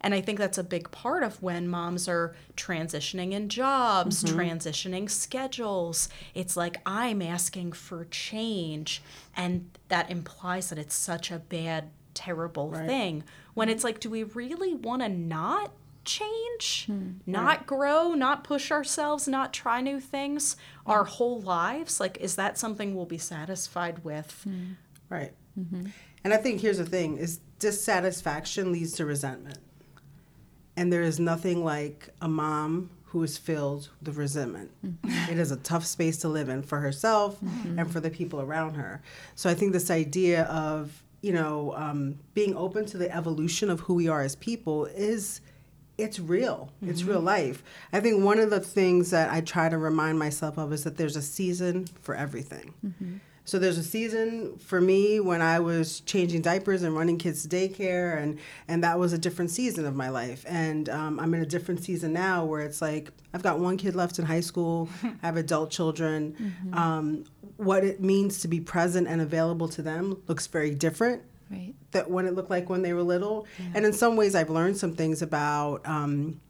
[0.00, 4.38] and i think that's a big part of when moms are transitioning in jobs mm-hmm.
[4.38, 6.08] transitioning schedules.
[6.34, 9.02] It's like i'm asking for change.
[9.36, 13.24] And that implies that it's such a bad terrible thing.
[13.54, 15.72] When it's like do we really want to not
[16.04, 17.10] change, hmm.
[17.26, 22.00] not grow, not push ourselves, not try new things our whole lives?
[22.00, 24.40] Like, is that something we'll be satisfied with?
[24.44, 24.72] Hmm.
[25.08, 25.32] Right.
[25.58, 25.86] Mm-hmm.
[26.24, 29.58] And I think here's the thing is dissatisfaction leads to resentment.
[30.80, 34.70] And there is nothing like a mom who is filled with resentment.
[34.82, 35.30] Mm-hmm.
[35.30, 37.78] It is a tough space to live in for herself mm-hmm.
[37.78, 39.02] and for the people around her.
[39.34, 43.80] So I think this idea of, you know, um, being open to the evolution of
[43.80, 45.42] who we are as people is
[45.98, 46.72] it's real.
[46.80, 47.26] It's real mm-hmm.
[47.26, 47.62] life.
[47.92, 50.96] I think one of the things that I try to remind myself of is that
[50.96, 52.72] there's a season for everything.
[53.44, 57.48] So there's a season for me when I was changing diapers and running kids to
[57.48, 60.44] daycare, and and that was a different season of my life.
[60.48, 63.96] And um, I'm in a different season now where it's like I've got one kid
[63.96, 64.88] left in high school.
[65.22, 66.54] I have adult children.
[66.72, 67.24] Um,
[67.56, 71.74] what it means to be present and available to them looks very different Right.
[71.90, 73.46] that when it looked like when they were little.
[73.74, 76.40] And in some ways, I've learned some things about um,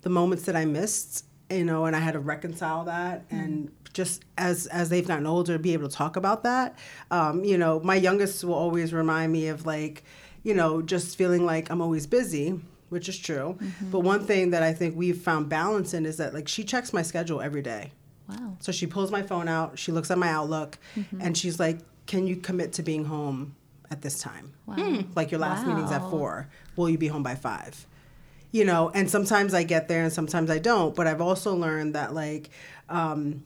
[0.00, 3.24] the moments that I missed, you know, and I had to reconcile that.
[3.30, 6.68] And just as as they've gotten older, be able to talk about that.
[7.10, 10.04] Um, you know, my youngest will always remind me of like,
[10.42, 12.60] you know, just feeling like I'm always busy.
[12.88, 13.58] Which is true,
[13.90, 16.92] but one thing that I think we've found balance in is that like she checks
[16.92, 17.90] my schedule every day.
[18.28, 18.56] Wow.
[18.60, 21.20] So she pulls my phone out, she looks at my Outlook, Mm-hmm.
[21.20, 23.56] and she's like, Can you commit to being home
[23.90, 24.52] at this time?
[25.16, 26.48] Like your last meeting's at four.
[26.76, 27.74] Will you be home by five?
[28.52, 30.94] You know, and sometimes I get there and sometimes I don't.
[30.94, 32.50] But I've also learned that, like,
[32.88, 33.44] um,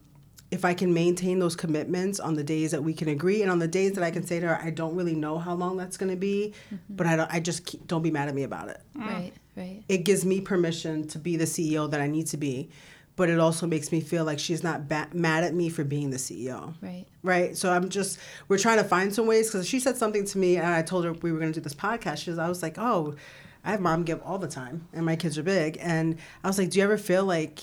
[0.50, 3.58] if I can maintain those commitments on the days that we can agree, and on
[3.60, 5.96] the days that I can say to her, I don't really know how long that's
[5.96, 6.76] going to be, Mm-hmm.
[6.96, 7.32] but I don't.
[7.32, 9.32] I just keep, don't be mad at me about it Right.
[9.56, 9.82] Right.
[9.88, 12.68] it gives me permission to be the CEO that I need to be,
[13.16, 16.10] but it also makes me feel like she's not ba- mad at me for being
[16.10, 16.74] the CEO.
[16.80, 17.04] Right.
[17.22, 17.56] Right.
[17.56, 20.56] So I'm just, we're trying to find some ways because she said something to me
[20.56, 22.18] and I told her we were going to do this podcast.
[22.18, 23.14] She was, I was like, oh,
[23.62, 25.76] I have mom give all the time and my kids are big.
[25.82, 27.60] And I was like, do you ever feel like,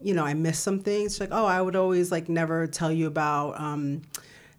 [0.00, 1.12] you know, I miss some things?
[1.14, 4.02] She's like, oh, I would always like never tell you about, um,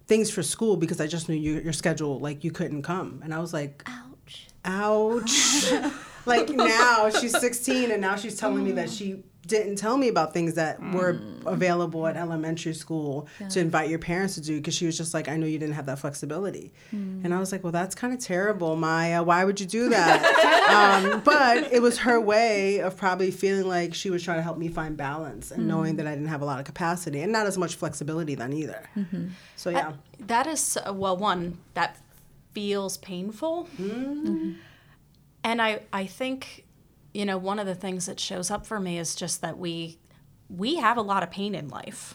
[0.06, 3.20] things for school because I just knew you, your schedule, like you couldn't come.
[3.22, 4.48] And I was like, Ouch.
[4.64, 5.72] ouch.
[6.26, 10.32] like now she's 16 and now she's telling me that she didn't tell me about
[10.32, 11.46] things that were mm.
[11.46, 15.26] available at elementary school to invite your parents to do because she was just like,
[15.26, 16.72] I know you didn't have that flexibility.
[16.94, 17.24] Mm.
[17.24, 19.22] And I was like, well, that's kind of terrible, Maya.
[19.22, 21.02] Why would you do that?
[21.02, 24.58] um, but it was her way of probably feeling like she was trying to help
[24.58, 25.96] me find balance and knowing mm.
[25.96, 28.88] that I didn't have a lot of capacity and not as much flexibility then either.
[28.96, 29.28] Mm-hmm.
[29.56, 29.94] So, yeah.
[30.20, 31.96] That is, well, one, that
[32.52, 33.68] feels painful.
[33.80, 34.52] Mm-hmm.
[35.42, 36.66] And I, I think,
[37.18, 39.98] you know, one of the things that shows up for me is just that we,
[40.48, 42.14] we have a lot of pain in life.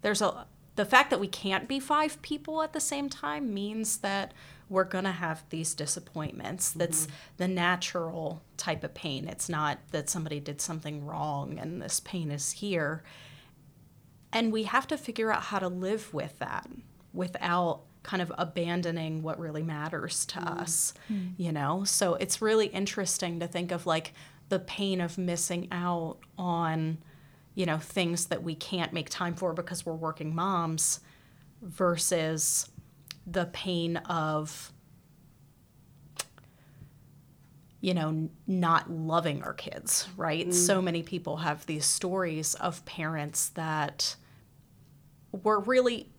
[0.00, 3.98] There's a, the fact that we can't be five people at the same time means
[3.98, 4.34] that
[4.68, 6.70] we're going to have these disappointments.
[6.70, 6.78] Mm-hmm.
[6.80, 9.28] That's the natural type of pain.
[9.28, 13.04] It's not that somebody did something wrong and this pain is here.
[14.32, 16.68] And we have to figure out how to live with that
[17.12, 20.58] without kind of abandoning what really matters to mm-hmm.
[20.58, 21.28] us, hmm.
[21.36, 21.84] you know?
[21.84, 24.14] So it's really interesting to think of like
[24.52, 26.98] the pain of missing out on,
[27.54, 31.00] you know, things that we can't make time for because we're working moms
[31.62, 32.68] versus
[33.26, 34.70] the pain of
[37.80, 40.48] you know not loving our kids right?
[40.48, 40.52] Mm.
[40.52, 44.16] So many people have these stories of parents that
[45.30, 46.10] were really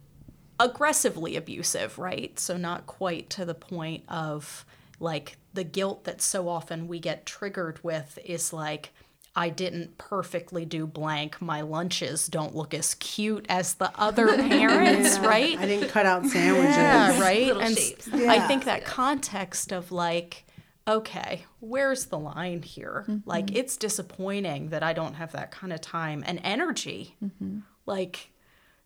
[0.59, 2.39] aggressively abusive right?
[2.39, 4.65] So not quite to the point of
[5.03, 8.91] like the guilt that so often we get triggered with is like
[9.35, 11.41] I didn't perfectly do blank.
[11.41, 15.57] My lunches don't look as cute as the other parents, right?
[15.57, 16.75] I didn't cut out sandwiches.
[16.77, 17.47] Yeah, right.
[17.47, 18.09] Little and s- shapes.
[18.13, 20.45] I think that context of like,
[20.87, 23.05] okay, where's the line here?
[23.07, 23.27] Mm-hmm.
[23.27, 27.15] Like, it's disappointing that I don't have that kind of time and energy.
[27.23, 27.59] Mm-hmm.
[27.87, 28.29] Like,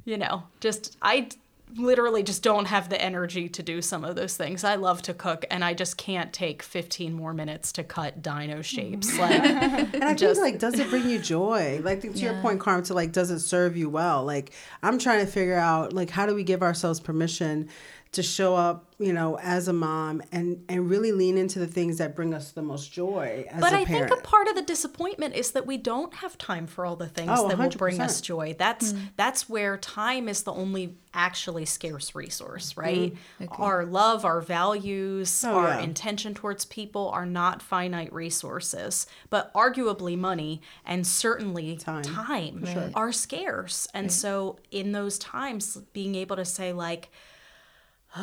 [0.06, 1.36] you know, just I d-
[1.76, 4.64] literally just don't have the energy to do some of those things.
[4.64, 8.62] I love to cook, and I just can't take 15 more minutes to cut dino
[8.62, 9.08] shapes.
[9.18, 11.82] Like, And I Just- think like, does it bring you joy?
[11.84, 14.24] Like to your point, Carm, to like, does it serve you well?
[14.24, 17.70] Like, I'm trying to figure out like, how do we give ourselves permission
[18.14, 21.98] to show up, you know, as a mom and and really lean into the things
[21.98, 24.10] that bring us the most joy as but a I parent.
[24.10, 27.08] think a part of the disappointment is that we don't have time for all the
[27.08, 28.56] things Oh, that will bring us joy.
[28.58, 29.00] That's mm.
[29.18, 32.82] that's where time is the only actually scarce resource, mm-hmm.
[32.82, 33.18] right?
[33.60, 35.80] Our love, our values, Oh, our yeah.
[35.80, 42.04] intention towards people are not finite resources, but arguably money and certainly Time.
[42.04, 42.92] time, Right.
[42.96, 43.88] are scarce.
[43.94, 47.10] And so in those times being able to say like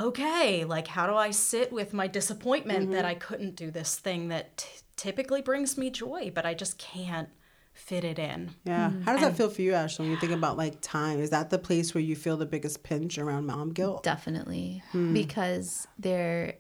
[0.03, 4.29] okay, like how do I sit with my disappointment that I couldn't do this thing
[4.29, 7.29] that t- typically brings me joy, but I just can't
[7.73, 8.51] fit it in?
[8.65, 8.91] Yeah.
[9.05, 11.19] How does that feel for you, Ashley, when you think about like time?
[11.21, 14.03] Is that the place where you feel the biggest pinch around mom guilt?
[14.03, 14.83] Definitely.
[14.93, 15.13] Hmm.
[15.13, 16.55] Because there,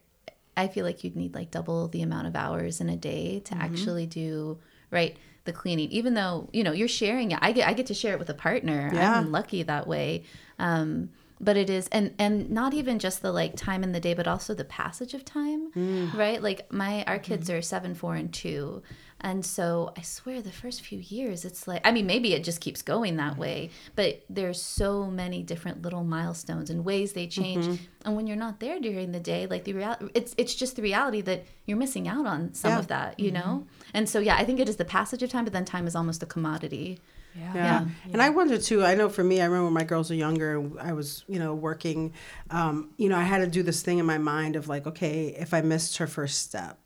[0.56, 3.58] I feel like you'd need like double the amount of hours in a day Mm-hmm.
[3.58, 4.58] to actually do,
[4.90, 5.90] right, the cleaning.
[5.90, 7.38] Even though, you know, you're sharing it.
[7.42, 8.90] I get, I get to share it with a partner.
[8.94, 9.14] Yeah.
[9.18, 10.24] I'm lucky that way.
[10.58, 14.14] Um, but it is and and not even just the like time in the day
[14.14, 16.14] but also the passage of time Mm.
[16.14, 17.24] right like my our Mm-hmm.
[17.24, 18.82] kids are seven four and two
[19.20, 22.60] and so i swear the first few years it's like i mean maybe it just
[22.60, 27.64] keeps going that way but there's so many different little milestones and ways they change
[27.66, 27.84] Mm-hmm.
[28.04, 30.82] and when you're not there during the day like the reality it's it's just the
[30.82, 32.78] reality that you're missing out on some Yeah.
[32.78, 35.44] of that you know and so yeah i think it is the passage of time
[35.44, 37.00] but then time is almost a commodity
[37.36, 37.54] Yeah.
[37.54, 37.84] Yeah.
[38.12, 40.58] And I wonder too, I know for me, I remember when my girls were younger
[40.58, 42.12] and I was, you know, working,
[42.50, 45.34] um, you know, I had to do this thing in my mind of like, okay,
[45.38, 46.78] if I missed her first step,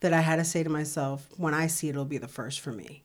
[0.00, 2.60] that I had to say to myself, when I see it, it'll be the first
[2.60, 3.02] for me.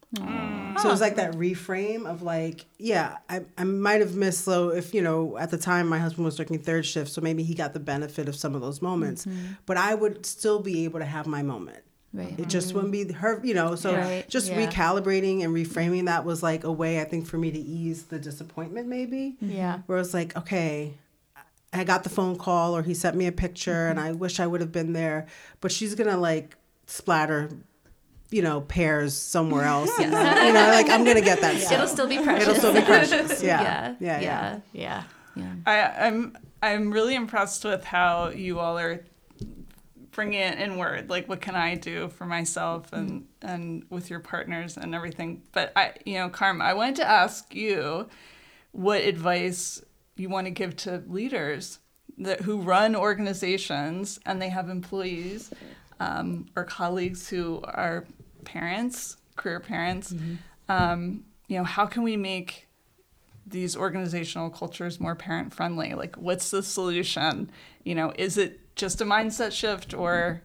[0.81, 4.69] So it was like that reframe of like, yeah, I, I might have missed so
[4.69, 7.53] if, you know, at the time my husband was working third shift, so maybe he
[7.53, 9.25] got the benefit of some of those moments,
[9.65, 11.83] but I would still be able to have my moment.
[12.13, 13.75] Right It just wouldn't be her, you know.
[13.75, 14.65] So Right, just yeah.
[14.67, 18.19] recalibrating and reframing that was like a way I think for me to ease the
[18.19, 19.37] disappointment, maybe.
[19.43, 19.51] Mm-hmm.
[19.51, 19.79] Yeah.
[19.85, 20.95] Where it's like, okay,
[21.71, 24.07] I got the phone call or he sent me a picture and mm-hmm.
[24.07, 25.27] I wish I would have been there,
[25.61, 26.55] but she's gonna like
[26.87, 27.49] splatter,
[28.31, 29.91] you know, pears somewhere else.
[29.99, 31.55] and then, you know, like I'm gonna get that.
[31.71, 31.87] it'll still.
[31.87, 33.43] still be precious It'll still be precious.
[33.43, 33.61] Yeah.
[33.99, 34.19] yeah Yeah.
[34.19, 34.59] Yeah.
[34.73, 35.03] yeah
[35.35, 35.43] Yeah.
[35.43, 39.05] yeah I, I'm I'm really impressed with how you all are
[40.19, 41.09] bringing it inward.
[41.09, 45.43] Like, what can I do for myself and and with your partners and everything.
[45.53, 48.09] But I, you know, karma I wanted to ask you
[48.73, 49.81] what advice
[50.17, 51.79] you want to give to leaders
[52.17, 55.51] that who run organizations and they have employees
[56.01, 58.05] um, or colleagues who are
[58.43, 60.13] parents, career parents.
[60.67, 62.67] Um, you know, how can we make
[63.47, 67.49] these organizational cultures more parent friendly like what's the solution
[67.83, 70.41] you know is it just a mindset shift or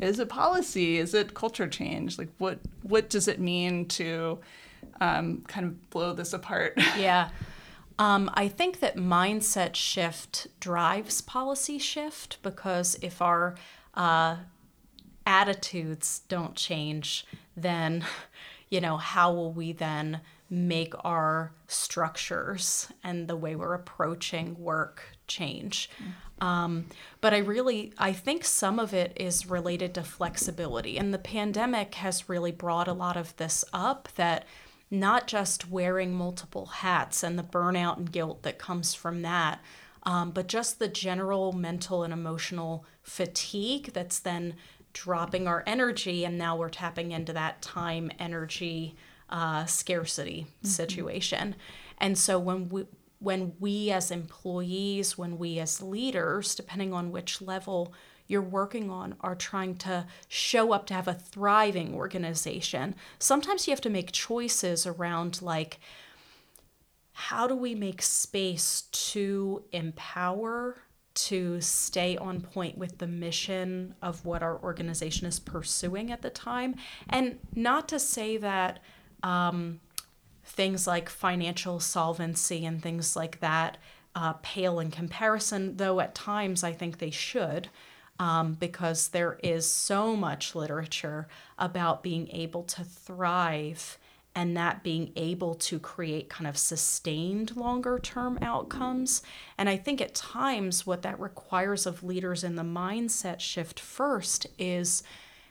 [0.00, 4.38] is it policy is it culture change like what what does it mean to
[5.00, 7.30] um, kind of blow this apart Yeah.
[8.00, 13.56] Um, I think that mindset shift drives policy shift because if our
[13.92, 14.36] uh,
[15.26, 18.06] attitudes don't change, then,
[18.70, 25.02] you know, how will we then make our structures and the way we're approaching work
[25.26, 25.90] change?
[26.40, 26.86] Um,
[27.20, 30.96] but I really, I think some of it is related to flexibility.
[30.98, 34.46] And the pandemic has really brought a lot of this up that
[34.90, 39.60] not just wearing multiple hats and the burnout and guilt that comes from that,
[40.04, 44.54] um, but just the general mental and emotional fatigue that's then
[44.92, 48.96] dropping our energy, and now we're tapping into that time energy
[49.28, 50.66] uh, scarcity mm-hmm.
[50.66, 51.54] situation.
[51.98, 52.86] And so when we
[53.20, 57.94] when we as employees, when we as leaders, depending on which level
[58.26, 63.72] you're working on, are trying to show up to have a thriving organization, sometimes you
[63.72, 65.80] have to make choices around like,
[67.12, 70.78] how do we make space to empower,
[71.12, 76.30] to stay on point with the mission of what our organization is pursuing at the
[76.30, 76.76] time?
[77.10, 78.78] And not to say that
[79.22, 79.80] um,
[80.50, 83.78] things like financial solvency and things like that
[84.14, 87.68] uh, pale in comparison, though at times I think they should.
[88.18, 91.26] Um, because there is so much literature
[91.58, 93.96] about being able to thrive
[94.34, 99.22] and that being able to create kind of sustained longer term outcomes.
[99.58, 104.46] And I think at times what that requires of leaders in the mindset shift first
[104.58, 105.02] is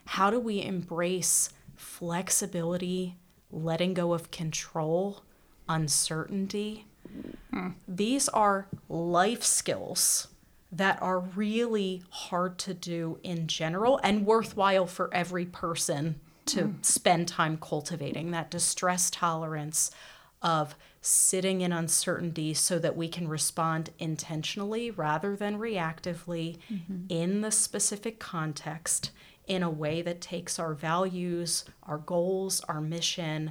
[0.06, 3.16] how do we embrace flexibility,
[3.52, 5.22] letting go of control,
[5.68, 6.86] uncertainty.
[7.50, 7.70] Hmm.
[7.88, 10.28] These are life skills
[10.72, 16.84] that are really hard to do in general and worthwhile for every person to mm.
[16.84, 19.90] spend time cultivating that distress tolerance
[20.42, 27.04] of sitting in uncertainty so that we can respond intentionally rather than reactively mm-hmm.
[27.08, 29.10] in the specific context
[29.50, 33.50] in a way that takes our values, our goals, our mission,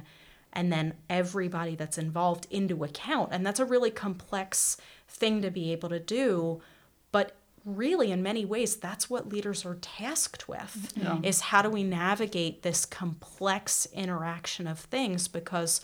[0.50, 3.28] and then everybody that's involved into account.
[3.32, 6.62] And that's a really complex thing to be able to do.
[7.12, 7.36] But
[7.66, 11.18] really, in many ways, that's what leaders are tasked with yeah.
[11.22, 15.82] is how do we navigate this complex interaction of things because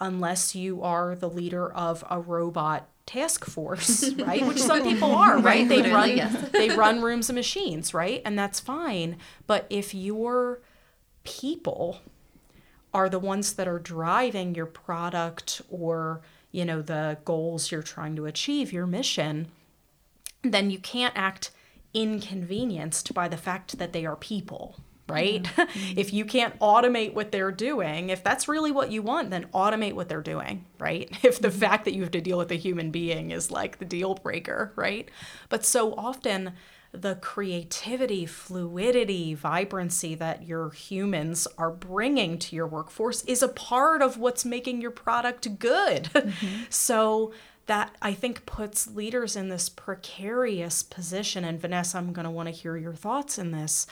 [0.00, 4.46] unless you are the leader of a robot task force, right?
[4.46, 5.68] Which some people are, right?
[5.68, 6.48] They run yes.
[6.52, 8.22] they run rooms of machines, right?
[8.24, 9.16] And that's fine.
[9.46, 10.60] But if your
[11.24, 12.00] people
[12.94, 18.16] are the ones that are driving your product or, you know, the goals you're trying
[18.16, 19.48] to achieve, your mission,
[20.42, 21.50] then you can't act
[21.94, 24.76] inconvenienced by the fact that they are people
[25.12, 25.42] right?
[25.42, 25.94] Mm-hmm.
[25.98, 29.94] if you can't automate what they're doing, if that's really what you want, then automate
[29.94, 31.10] what they're doing, right?
[31.22, 31.58] If the mm-hmm.
[31.58, 34.72] fact that you have to deal with a human being is like the deal breaker,
[34.76, 35.08] right?
[35.48, 36.52] But so often,
[36.92, 44.02] the creativity, fluidity, vibrancy that your humans are bringing to your workforce is a part
[44.02, 46.10] of what's making your product good.
[46.22, 46.64] Mm-hmm.
[46.70, 47.32] so
[47.66, 51.44] that I think puts leaders in this precarious position.
[51.44, 53.86] And Vanessa, I'm going to want to hear your thoughts in this.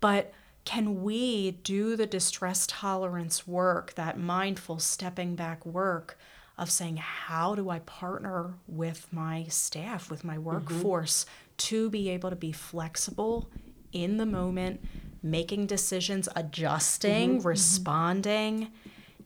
[0.00, 0.32] But
[0.64, 6.18] can we do the distress tolerance work, that mindful stepping back work
[6.58, 10.44] of saying, how do I partner with my staff, with my mm-hmm.
[10.44, 11.54] workforce mm-hmm.
[11.56, 13.50] to be able to be flexible
[13.92, 14.84] in the moment,
[15.22, 17.48] making decisions, adjusting, mm-hmm.
[17.48, 18.70] responding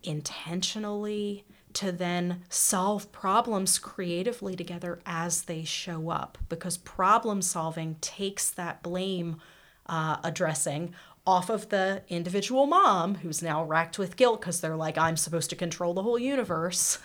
[0.03, 1.45] intentionally?
[1.79, 8.81] To then solve problems creatively together as they show up, because problem solving takes that
[8.85, 9.39] blame
[9.87, 10.95] uh, addressing
[11.27, 15.51] off of the individual mom who's now racked with guilt because they're like, I'm supposed
[15.51, 16.99] to control the whole universe,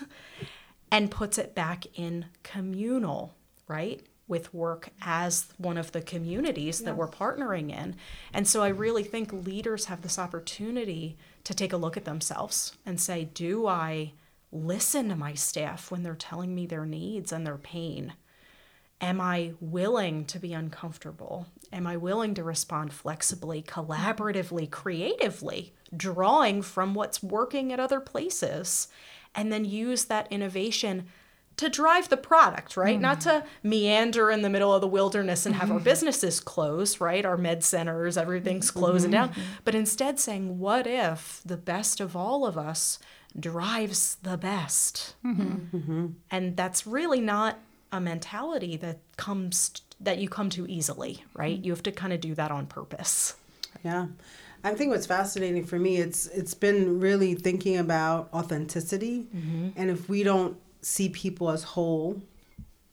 [0.91, 3.35] and puts it back in communal,
[3.67, 4.01] right?
[4.27, 7.95] With work as one of the communities that we're partnering in.
[8.33, 12.73] And so I really think leaders have this opportunity to take a look at themselves
[12.85, 14.13] and say, Do I
[14.51, 18.13] listen to my staff when they're telling me their needs and their pain?
[19.01, 21.47] Am I willing to be uncomfortable?
[21.71, 28.89] Am I willing to respond flexibly, collaboratively, creatively, drawing from what's working at other places,
[29.33, 31.05] and then use that innovation
[31.59, 32.97] to drive the product, right?
[32.97, 33.01] Mm.
[33.01, 37.25] Not to meander in the middle of the wilderness and have our businesses close, right?
[37.25, 39.33] Our med centers, everything's closing mm-hmm.
[39.33, 39.43] down.
[39.65, 42.97] But instead saying, what if the best of all of us
[43.37, 45.15] drives the best?
[45.25, 45.77] Mm-hmm.
[45.77, 46.07] Mm-hmm.
[46.31, 47.59] And that's really not
[47.91, 51.57] a mentality that comes that you come to easily, right?
[51.57, 51.65] Mm-hmm.
[51.65, 53.35] You have to kind of do that on purpose.
[53.83, 54.07] Yeah.
[54.63, 59.69] I think what's fascinating for me it's it's been really thinking about authenticity mm-hmm.
[59.77, 62.21] and if we don't see people as whole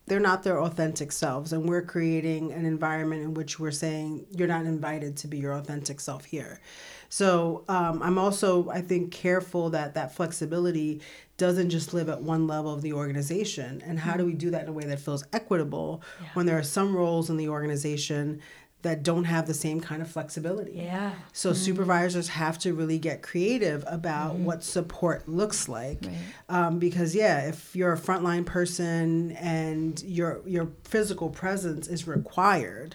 [0.06, 4.46] they're not their authentic selves and we're creating an environment in which we're saying you're
[4.46, 6.60] not invited to be your authentic self here
[7.08, 11.00] so um, i'm also i think careful that that flexibility
[11.36, 14.62] doesn't just live at one level of the organization and how do we do that
[14.62, 16.28] in a way that feels equitable yeah.
[16.34, 18.40] when there are some roles in the organization
[18.82, 20.72] that don't have the same kind of flexibility.
[20.74, 21.12] Yeah.
[21.32, 26.14] So supervisors have to really get creative about what support looks like, Right.
[26.48, 32.94] um, because yeah, if you're a frontline person and your your physical presence is required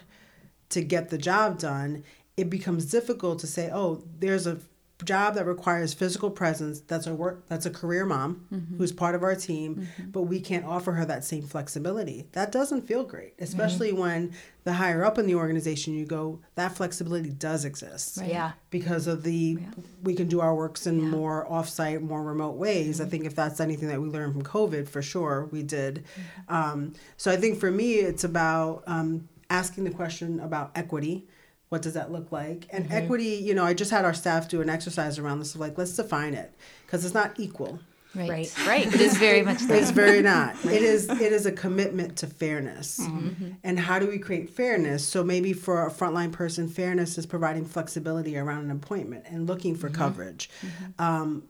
[0.70, 2.04] to get the job done,
[2.36, 4.58] it becomes difficult to say, oh, there's a
[5.04, 8.46] job that requires physical presence that's a work that's a career mom
[8.78, 12.82] who's part of our team but we can't offer her that same flexibility that doesn't
[12.82, 17.64] feel great especially when the higher up in the organization you go that flexibility does
[17.64, 18.30] exist Right.
[18.30, 18.52] Yeah.
[18.70, 19.58] because of the
[20.04, 23.00] we can do our works in more offsite, more remote ways.
[23.00, 26.04] I think if that's anything that we learned from COVID, for sure we did.
[26.48, 31.26] Um, so I think for me, it's about um, asking the question about equity.
[31.72, 32.66] What does that look like?
[32.68, 32.92] And mm-hmm.
[32.92, 35.54] equity, you know, I just had our staff do an exercise around this.
[35.54, 36.52] Of like, let's define it
[36.84, 37.80] because it's not equal.
[38.14, 38.28] Right.
[38.28, 38.54] Right.
[38.66, 38.86] Right.
[38.94, 40.54] It is very much It's very not.
[40.66, 43.00] It is it is a commitment to fairness.
[43.00, 43.28] Mm-hmm.
[43.28, 43.50] Mm-hmm.
[43.64, 45.02] And how do we create fairness?
[45.02, 49.74] So maybe for a frontline person, fairness is providing flexibility around an appointment and looking
[49.74, 50.50] for coverage.
[50.98, 51.44] Um,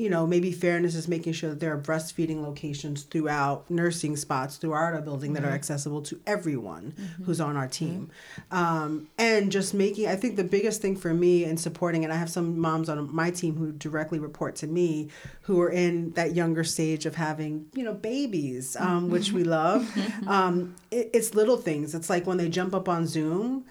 [0.00, 4.56] you know, maybe fairness is making sure that there are breastfeeding locations throughout nursing spots
[4.56, 6.94] throughout our building that are accessible to everyone
[7.24, 8.10] who's on our team.
[8.50, 12.16] Um, and just making, I think the biggest thing for me in supporting, and I
[12.16, 15.10] have some moms on my team who directly report to me
[15.42, 19.88] who are in that younger stage of having, you know, babies, um, which we love.
[20.26, 21.94] Um, it, it's little things.
[21.94, 23.64] It's like when they jump up on Zoom,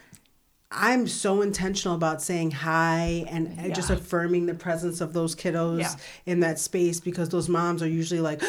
[0.71, 5.79] I'm so intentional about saying hi and and just affirming the presence of those kiddos
[5.79, 5.95] Yeah.
[6.27, 8.41] in that space because those moms are usually like,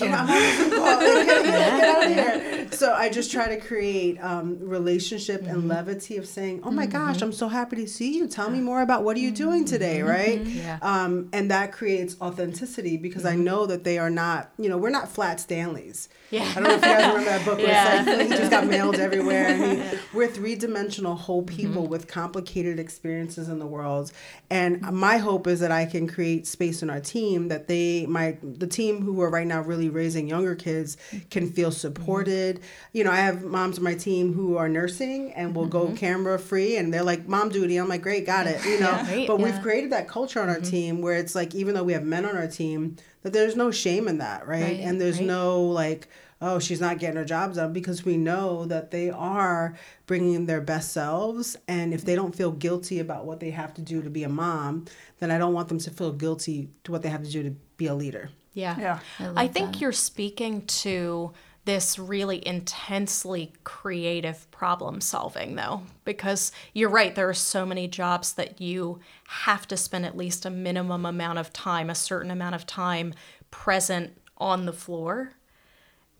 [0.00, 0.80] I'm, I'm on a Zoom call.
[0.84, 2.72] Like, get, get out of here.
[2.72, 5.68] So I just try to create um, relationship and mm-hmm.
[5.68, 6.92] levity of saying, "Oh my mm-hmm.
[6.92, 8.26] gosh, I'm so happy to see you.
[8.26, 9.72] Tell me more about what are you doing mm-hmm.
[9.72, 10.78] today, right?" Yeah.
[10.82, 14.90] Um, and that creates authenticity because I know that they are not, you know, we're
[14.90, 16.08] not flat Stanleys.
[16.30, 16.42] Yeah.
[16.42, 18.00] I don't know if you guys remember that book where Yeah.
[18.00, 19.48] it's like he just got mailed everywhere.
[19.48, 19.84] I mean,
[20.14, 24.12] we're three dimensional whole people with complicated experiences in the world.
[24.50, 28.38] And my hope is that I can create space in our team that they, my,
[28.42, 30.96] the team who are right now really raising younger kids
[31.30, 32.60] can feel supported.
[32.96, 35.96] You know, I have moms on my team who are nursing and will go mm-hmm.
[35.96, 37.76] camera free and they're like, mom duty.
[37.76, 38.64] I'm like, great, got it.
[38.64, 39.26] You know, right.
[39.26, 40.70] but we've created that culture on our mm-hmm.
[40.70, 43.70] team where it's like, even though we have men on our team, that there's no
[43.70, 44.62] shame in that, right?
[44.62, 45.26] Right, and there's right.
[45.26, 46.08] no like,
[46.40, 49.76] oh, she's not getting her job done because we know that they are
[50.06, 51.54] bringing their best selves.
[51.68, 54.30] And if they don't feel guilty about what they have to do to be a
[54.30, 54.86] mom,
[55.18, 57.50] then I don't want them to feel guilty to what they have to do to
[57.76, 58.30] be a leader.
[58.54, 58.78] Yeah.
[58.78, 58.98] Yeah.
[59.20, 59.80] I I think that.
[59.82, 61.32] you're speaking to
[61.66, 67.14] this really intensely creative problem solving, though, because you're right.
[67.14, 71.38] There are so many jobs that you have to spend at least a minimum amount
[71.38, 73.12] of time, a certain amount of time
[73.50, 75.32] present on the floor.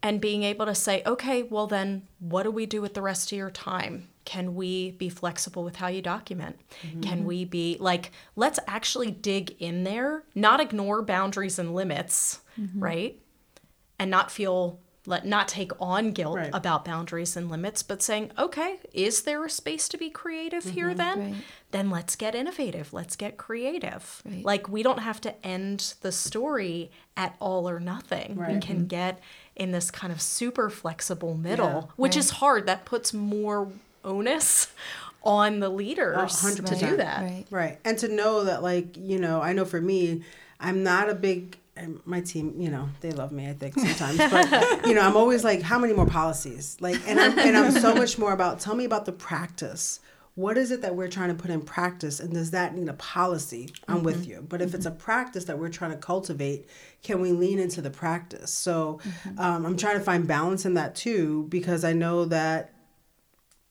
[0.02, 3.32] And being able to say, okay, well, then what do we do with the rest
[3.32, 4.08] of your time?
[4.24, 6.60] Can we be flexible with how you document?
[7.00, 12.82] Can we be like, let's actually dig in there, not ignore boundaries and limits, mm-hmm.
[12.82, 13.20] right?
[13.98, 16.50] and not feel let not take on guilt Right.
[16.52, 20.72] about boundaries and limits but saying okay is there a space to be creative mm-hmm.
[20.74, 21.34] here then Right.
[21.70, 24.44] then let's get innovative let's get creative Right.
[24.44, 28.62] like we don't have to end the story at all or nothing we Right.
[28.62, 28.86] can mm-hmm.
[28.86, 29.20] get
[29.54, 31.92] in this kind of super flexible middle Yeah.
[31.96, 33.68] which is hard that puts more
[34.04, 34.68] onus
[35.22, 37.44] on the leaders to do that Right.
[37.50, 37.78] Right.
[37.84, 40.22] And to know that, like, you know, I know for me,
[40.60, 44.18] I'm not a big, and my team, you know, they love me, I think, sometimes.
[44.18, 46.76] But, you know, I'm always like, how many more policies?
[46.80, 50.00] Like, and I'm, and I'm so much more about, tell me about the practice.
[50.34, 52.20] What is it that we're trying to put in practice?
[52.20, 53.70] And does that need a policy?
[53.88, 54.30] I'm with mm-hmm.
[54.30, 54.46] you.
[54.46, 54.98] But if it's a mm-hmm.
[54.98, 56.68] practice that we're trying to cultivate,
[57.02, 58.50] can we lean into the practice?
[58.50, 59.38] So mm-hmm.
[59.38, 62.74] um, I'm trying to find balance in that too, because I know that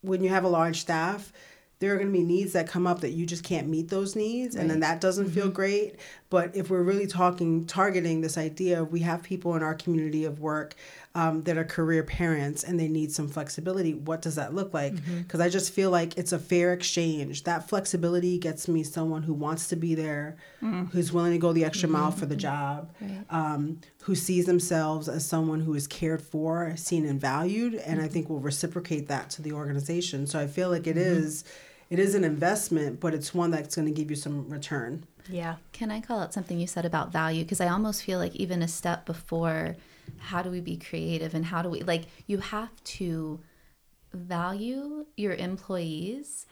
[0.01, 1.32] when you have a large staff,
[1.80, 4.15] there are going to be needs that come up that you just can't meet those
[4.15, 5.53] needs, and then that doesn't feel mm-hmm.
[5.53, 5.95] great.
[6.30, 10.26] But if we're really talking, targeting this idea of we have people in our community
[10.26, 10.76] of work
[11.16, 14.93] um, that are career parents and they need some flexibility, what does that look like?
[14.93, 15.20] Mm-hmm.
[15.20, 17.45] Because I just feel like it's a fair exchange.
[17.45, 20.91] That flexibility gets me someone who wants to be there, mm.
[20.91, 22.41] who's willing to go the extra mile for the mm-hmm.
[22.41, 22.93] job,
[23.30, 28.03] um, who sees themselves as someone who is cared for, seen, and valued, and I
[28.03, 28.13] mm-hmm.
[28.13, 30.28] think will reciprocate that to the organization.
[30.28, 31.45] So I feel like it is,
[31.89, 35.05] it is an investment, but it's one that's going to give you some return.
[35.30, 37.43] yeah Can I call out something you said about value?
[37.43, 39.78] Because I almost feel like even a step before,
[40.18, 43.39] how do we be creative and how do we, like, you have to
[44.14, 46.45] value your employees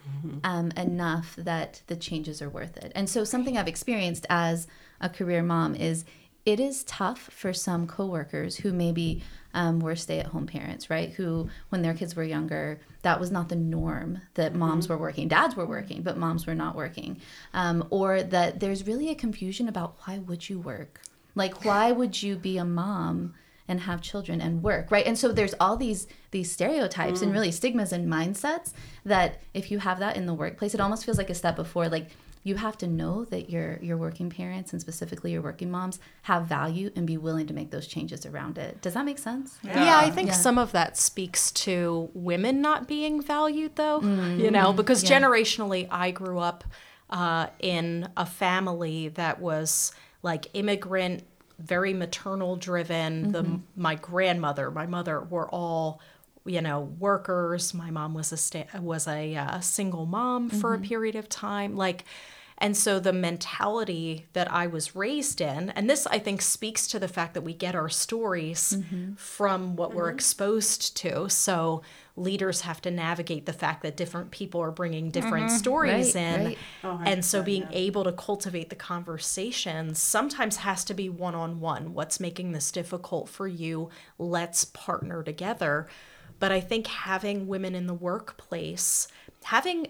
[0.44, 2.92] um, enough that the changes are worth it.
[2.94, 4.68] And so, something I've experienced as
[5.00, 6.06] a career mom is
[6.46, 9.24] it is tough for some coworkers who maybe
[9.54, 11.12] um, were stay-at-home parents, right?
[11.12, 15.28] Who, when their kids were younger, that was not the norm that moms were working.
[15.30, 17.22] Dads were working, but moms were not working,
[17.54, 21.02] um, or that there's really a confusion about why would you work?
[21.36, 23.34] Like, why would you be a mom?
[23.74, 25.08] And have children and work right?
[25.10, 26.02] And so there's all these
[26.36, 28.68] these stereotypes and really stigmas and mindsets
[29.14, 31.86] that if you have that in the workplace it almost feels like a step before
[31.98, 32.08] like
[32.46, 36.42] you have to know that your your working parents and specifically your working moms have
[36.46, 38.72] value and be willing to make those changes around it.
[38.86, 39.58] Does that make sense?
[39.64, 40.34] Yeah, I think Yeah.
[40.48, 44.00] some of that speaks to women not being valued, though,
[44.44, 46.66] you know, because generationally, I grew up
[47.10, 51.24] uh, in a family that was like immigrant,
[51.64, 53.32] very maternal driven.
[53.32, 53.58] The mm-hmm.
[53.76, 56.02] my grandmother, my mother were all
[56.46, 57.74] you know workers.
[57.74, 60.86] My mom was a sta- was a uh, single mom for a mm-hmm.
[60.86, 62.06] period of time, like.
[62.60, 67.00] And so the mentality that I was raised in, and this I think speaks to
[67.00, 69.16] the fact that we get our stories mm-hmm.
[69.16, 71.28] from what we're exposed to.
[71.30, 71.82] So
[72.16, 75.58] leaders have to navigate the fact that different people are bringing different mm-hmm.
[75.58, 76.46] stories Right, in.
[76.46, 76.58] right.
[76.84, 81.60] Oh, and so being able to cultivate the conversations sometimes has to be one on
[81.60, 81.94] one.
[81.94, 83.90] What's making this difficult for you?
[84.20, 85.88] Let's partner together.
[86.40, 89.08] But I think having women in the workplace,
[89.44, 89.88] having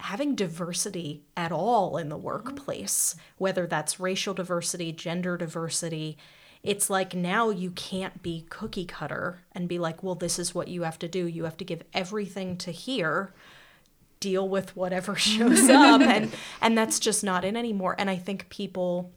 [0.00, 2.24] having diversity at all in the mm-hmm.
[2.24, 6.16] workplace, whether that's racial diversity, gender diversity,
[6.62, 10.68] it's like now you can't be cookie cutter and be like, well, this is what
[10.68, 11.26] you have to do.
[11.26, 13.32] You have to give everything to here,
[14.20, 16.00] deal with whatever shows up.
[16.00, 17.94] And and that's just not in anymore.
[17.98, 19.12] And I think people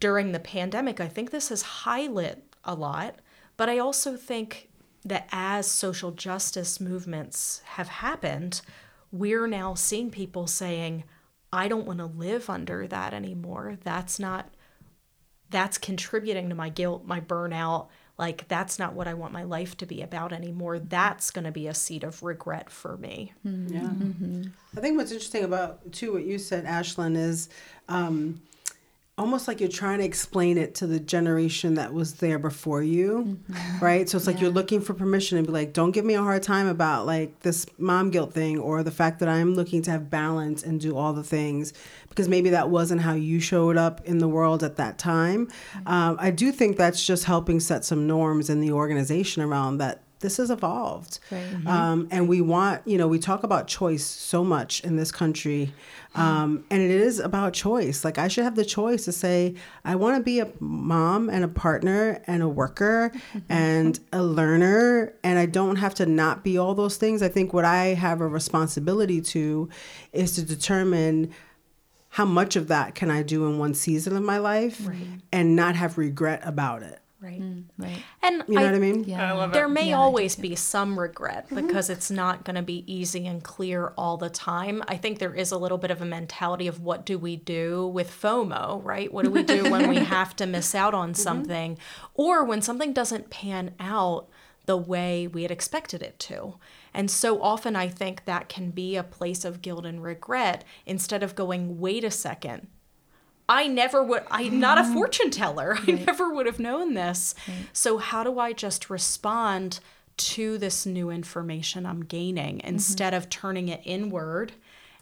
[0.00, 3.20] during the pandemic, I think this has highlit a lot,
[3.56, 4.68] but I also think
[5.04, 8.62] that as social justice movements have happened,
[9.12, 11.04] we're now seeing people saying,
[11.52, 13.78] I don't want to live under that anymore.
[13.84, 14.48] That's not,
[15.52, 17.88] that's contributing to my guilt, my burnout.
[18.18, 20.78] Like, that's not what I want my life to be about anymore.
[20.78, 23.32] That's going to be a seat of regret for me.
[23.42, 23.90] Yeah.
[24.76, 27.48] I think what's interesting about too what you said, Ashlinn, is
[27.88, 28.42] um,
[29.18, 33.38] almost like you're trying to explain it to the generation that was there before you,
[33.80, 34.08] right?
[34.08, 36.42] So it's like you're looking for permission and be like, don't give me a hard
[36.42, 40.08] time about like this mom guilt thing or the fact that I'm looking to have
[40.08, 41.74] balance and do all the things
[42.08, 45.48] because maybe that wasn't how you showed up in the world at that time.
[45.84, 50.02] Um, I do think that's just helping set some norms in the organization around that.
[50.22, 51.18] This has evolved.
[51.30, 51.66] Right.
[51.66, 55.72] Um, and we want, you know, we talk about choice so much in this country.
[56.14, 58.04] Um, and it is about choice.
[58.04, 59.54] Like, I should have the choice to say,
[59.84, 63.12] I want to be a mom and a partner and a worker
[63.48, 65.14] and a learner.
[65.22, 67.22] And I don't have to not be all those things.
[67.22, 69.68] I think what I have a responsibility to
[70.12, 71.32] is to determine
[72.10, 74.86] how much of that can I do in one season of my life
[75.32, 77.01] and not have regret about it.
[77.22, 77.40] Right.
[77.78, 79.04] right And You know I, what I mean?
[79.04, 79.70] yeah I love there it.
[79.70, 81.66] may Yeah, always be some regret mm-hmm.
[81.66, 84.82] because it's not going to be easy and clear all the time.
[84.88, 87.86] I think there is a little bit of a mentality of what do we do
[87.86, 89.12] with FOMO, right?
[89.12, 91.22] What do we do when we have to miss out on mm-hmm.
[91.22, 91.78] something
[92.14, 94.28] or when something doesn't pan out
[94.66, 96.54] the way we had expected it to?
[96.94, 101.22] And so often I think that can be a place of guilt and regret instead
[101.22, 102.66] of going, wait a second,
[103.48, 104.94] I never would, I'm not a mm-hmm.
[104.94, 105.76] fortune teller.
[105.86, 107.34] I never would have known this.
[107.72, 109.80] So, how do I just respond
[110.16, 112.68] to this new information I'm gaining mm-hmm.
[112.68, 114.52] instead of turning it inward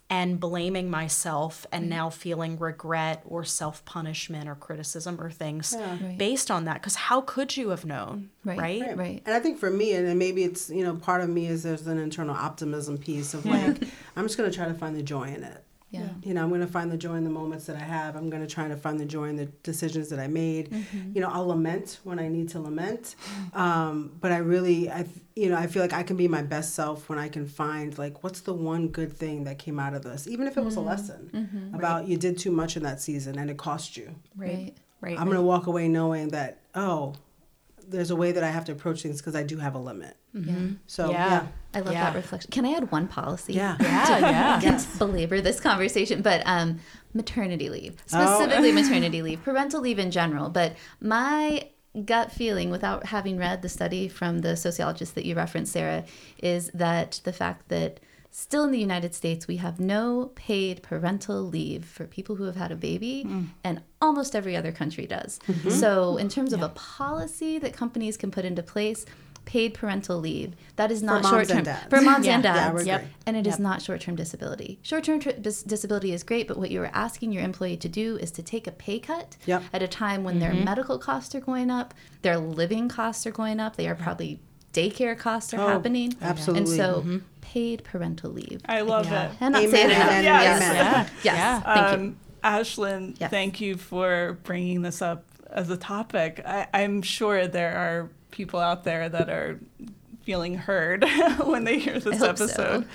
[0.09, 6.18] and blaming myself and now feeling regret or self punishment or criticism or things Right.
[6.18, 6.74] based on that?
[6.74, 8.30] Because how could you have known?
[8.45, 8.59] Right.
[8.59, 8.97] Right.
[8.97, 9.22] Right.
[9.24, 11.62] And I think for me, and and maybe it's, you know, part of me is
[11.62, 13.78] there's an internal optimism piece of like,
[14.16, 15.64] I'm just going to try to find the joy in it.
[15.91, 18.16] Yeah You know, I'm going to find the joy in the moments that I have.
[18.16, 20.70] I'm going to try to find the joy in the decisions that I made.
[20.70, 21.12] Mm-hmm.
[21.14, 23.16] You know, I'll lament when I need to lament.
[23.53, 23.57] Mm.
[23.59, 26.74] Um, but I really, I, you know, I feel like I can be my best
[26.74, 30.03] self when I can find like, what's the one good thing that came out of
[30.03, 30.28] this?
[30.28, 30.88] Even if it was a mm-hmm.
[30.88, 31.74] lesson mm-hmm.
[31.74, 34.14] about you did too much in that season and it cost you.
[34.36, 35.18] right Right.
[35.18, 37.14] I'm going to walk away knowing that, oh,
[37.88, 40.16] there's a way that I have to approach things because I do have a limit.
[40.34, 40.55] Yeah.
[40.86, 41.28] So, Yeah.
[41.28, 41.47] yeah.
[41.74, 42.04] I love Yeah.
[42.04, 42.50] that reflection.
[42.50, 43.52] Can I add one policy?
[43.54, 43.76] Yeah.
[43.80, 44.18] yeah.
[44.18, 44.60] Yeah.
[44.62, 46.80] Can't belabor this conversation, but um,
[47.14, 48.38] maternity leave, Oh.
[48.38, 50.48] specifically maternity leave, parental leave in general.
[50.48, 51.68] But my
[52.04, 56.04] gut feeling, without having read the study from the sociologist that you referenced, Sarah,
[56.42, 58.00] is that the fact that
[58.32, 62.54] still in the United States we have no paid parental leave for people who have
[62.54, 63.26] had a baby,
[63.64, 65.40] and almost every other country does.
[65.68, 69.04] So, in terms of a policy that companies can put into place,
[69.45, 70.55] paid parental leave.
[70.76, 72.34] That is not short term for moms Yeah.
[72.36, 72.74] and Yeah, dads.
[72.74, 73.01] we Yep.
[73.01, 73.12] agree.
[73.26, 73.61] And it is Yep.
[73.61, 74.78] not short term disability.
[74.82, 77.88] Short term tr- dis- disability is great, but what you are asking your employee to
[77.88, 79.62] do is to take a pay cut Yep.
[79.72, 83.59] at a time when their medical costs are going up, their living costs are going
[83.61, 84.41] up, they are probably
[84.72, 86.14] daycare costs are Oh, happening.
[86.22, 86.78] absolutely.
[86.78, 88.61] And so paid parental leave.
[88.68, 89.30] I love Yeah.
[89.30, 89.32] it.
[89.41, 90.09] And not Amen, saying it enough.
[90.11, 90.62] amen, Yes.
[90.62, 90.74] amen.
[90.76, 91.07] Yeah.
[91.24, 91.36] Yes.
[91.36, 91.61] Yeah.
[91.61, 92.07] Thank you.
[92.07, 93.30] Um, Ashlinn, Yes.
[93.30, 96.41] thank you for bringing this up as a topic.
[96.47, 99.59] I, I'm sure there are people out there that are
[100.22, 101.05] feeling heard
[101.45, 102.45] when they hear this hope so.
[102.45, 102.89] episode.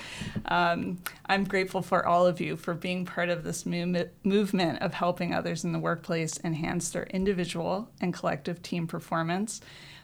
[0.46, 4.94] Um, I'm grateful for all of you for being part of this move- movement of
[4.94, 9.62] helping others in the workplace enhance their individual and collective team performance.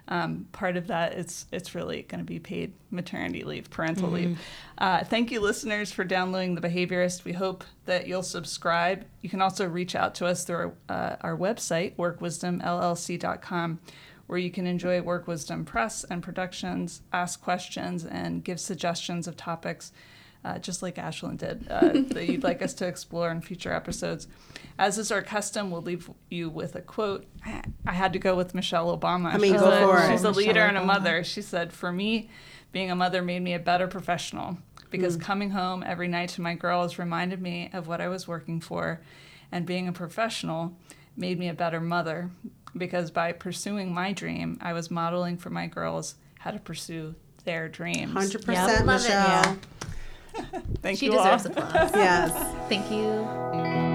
[0.07, 4.39] Um, part of that it's it's really going to be paid maternity leave, parental leave.
[4.77, 7.23] Uh, thank you, listeners, for downloading the Behaviorist.
[7.23, 9.05] We hope that you'll subscribe.
[9.21, 13.79] You can also reach out to us through our, uh, our website, workwisdomllc.com,
[14.31, 19.35] where you can enjoy Work Wisdom press and productions, ask questions, and give suggestions of
[19.35, 19.91] topics.
[20.45, 24.29] Uh, just like Ashlinn did, uh, that you'd like us to explore in future episodes.
[24.79, 27.25] As is our custom, we'll leave you with a quote.
[27.45, 29.33] I- had to go with Michelle Obama.
[29.33, 30.09] I mean, She's go a- for it.
[30.13, 31.25] She's a leader and a mother.
[31.25, 32.29] She said, For me,
[32.71, 34.57] being a mother made me a better professional
[34.89, 38.61] because coming home every night to my girls reminded me of what I was working
[38.61, 39.01] for.
[39.51, 40.71] And being a professional
[41.17, 42.31] made me a better mother
[42.77, 47.67] because by pursuing my dream, I was modeling for my girls how to pursue their
[47.69, 48.13] dreams.
[48.13, 48.67] Hundred Yep.
[48.67, 48.85] percent, it.
[48.85, 49.57] Michelle.
[50.81, 51.51] Thank She you deserves all.
[51.51, 51.91] applause.
[51.93, 52.55] Yes.
[52.69, 53.90] Thank you.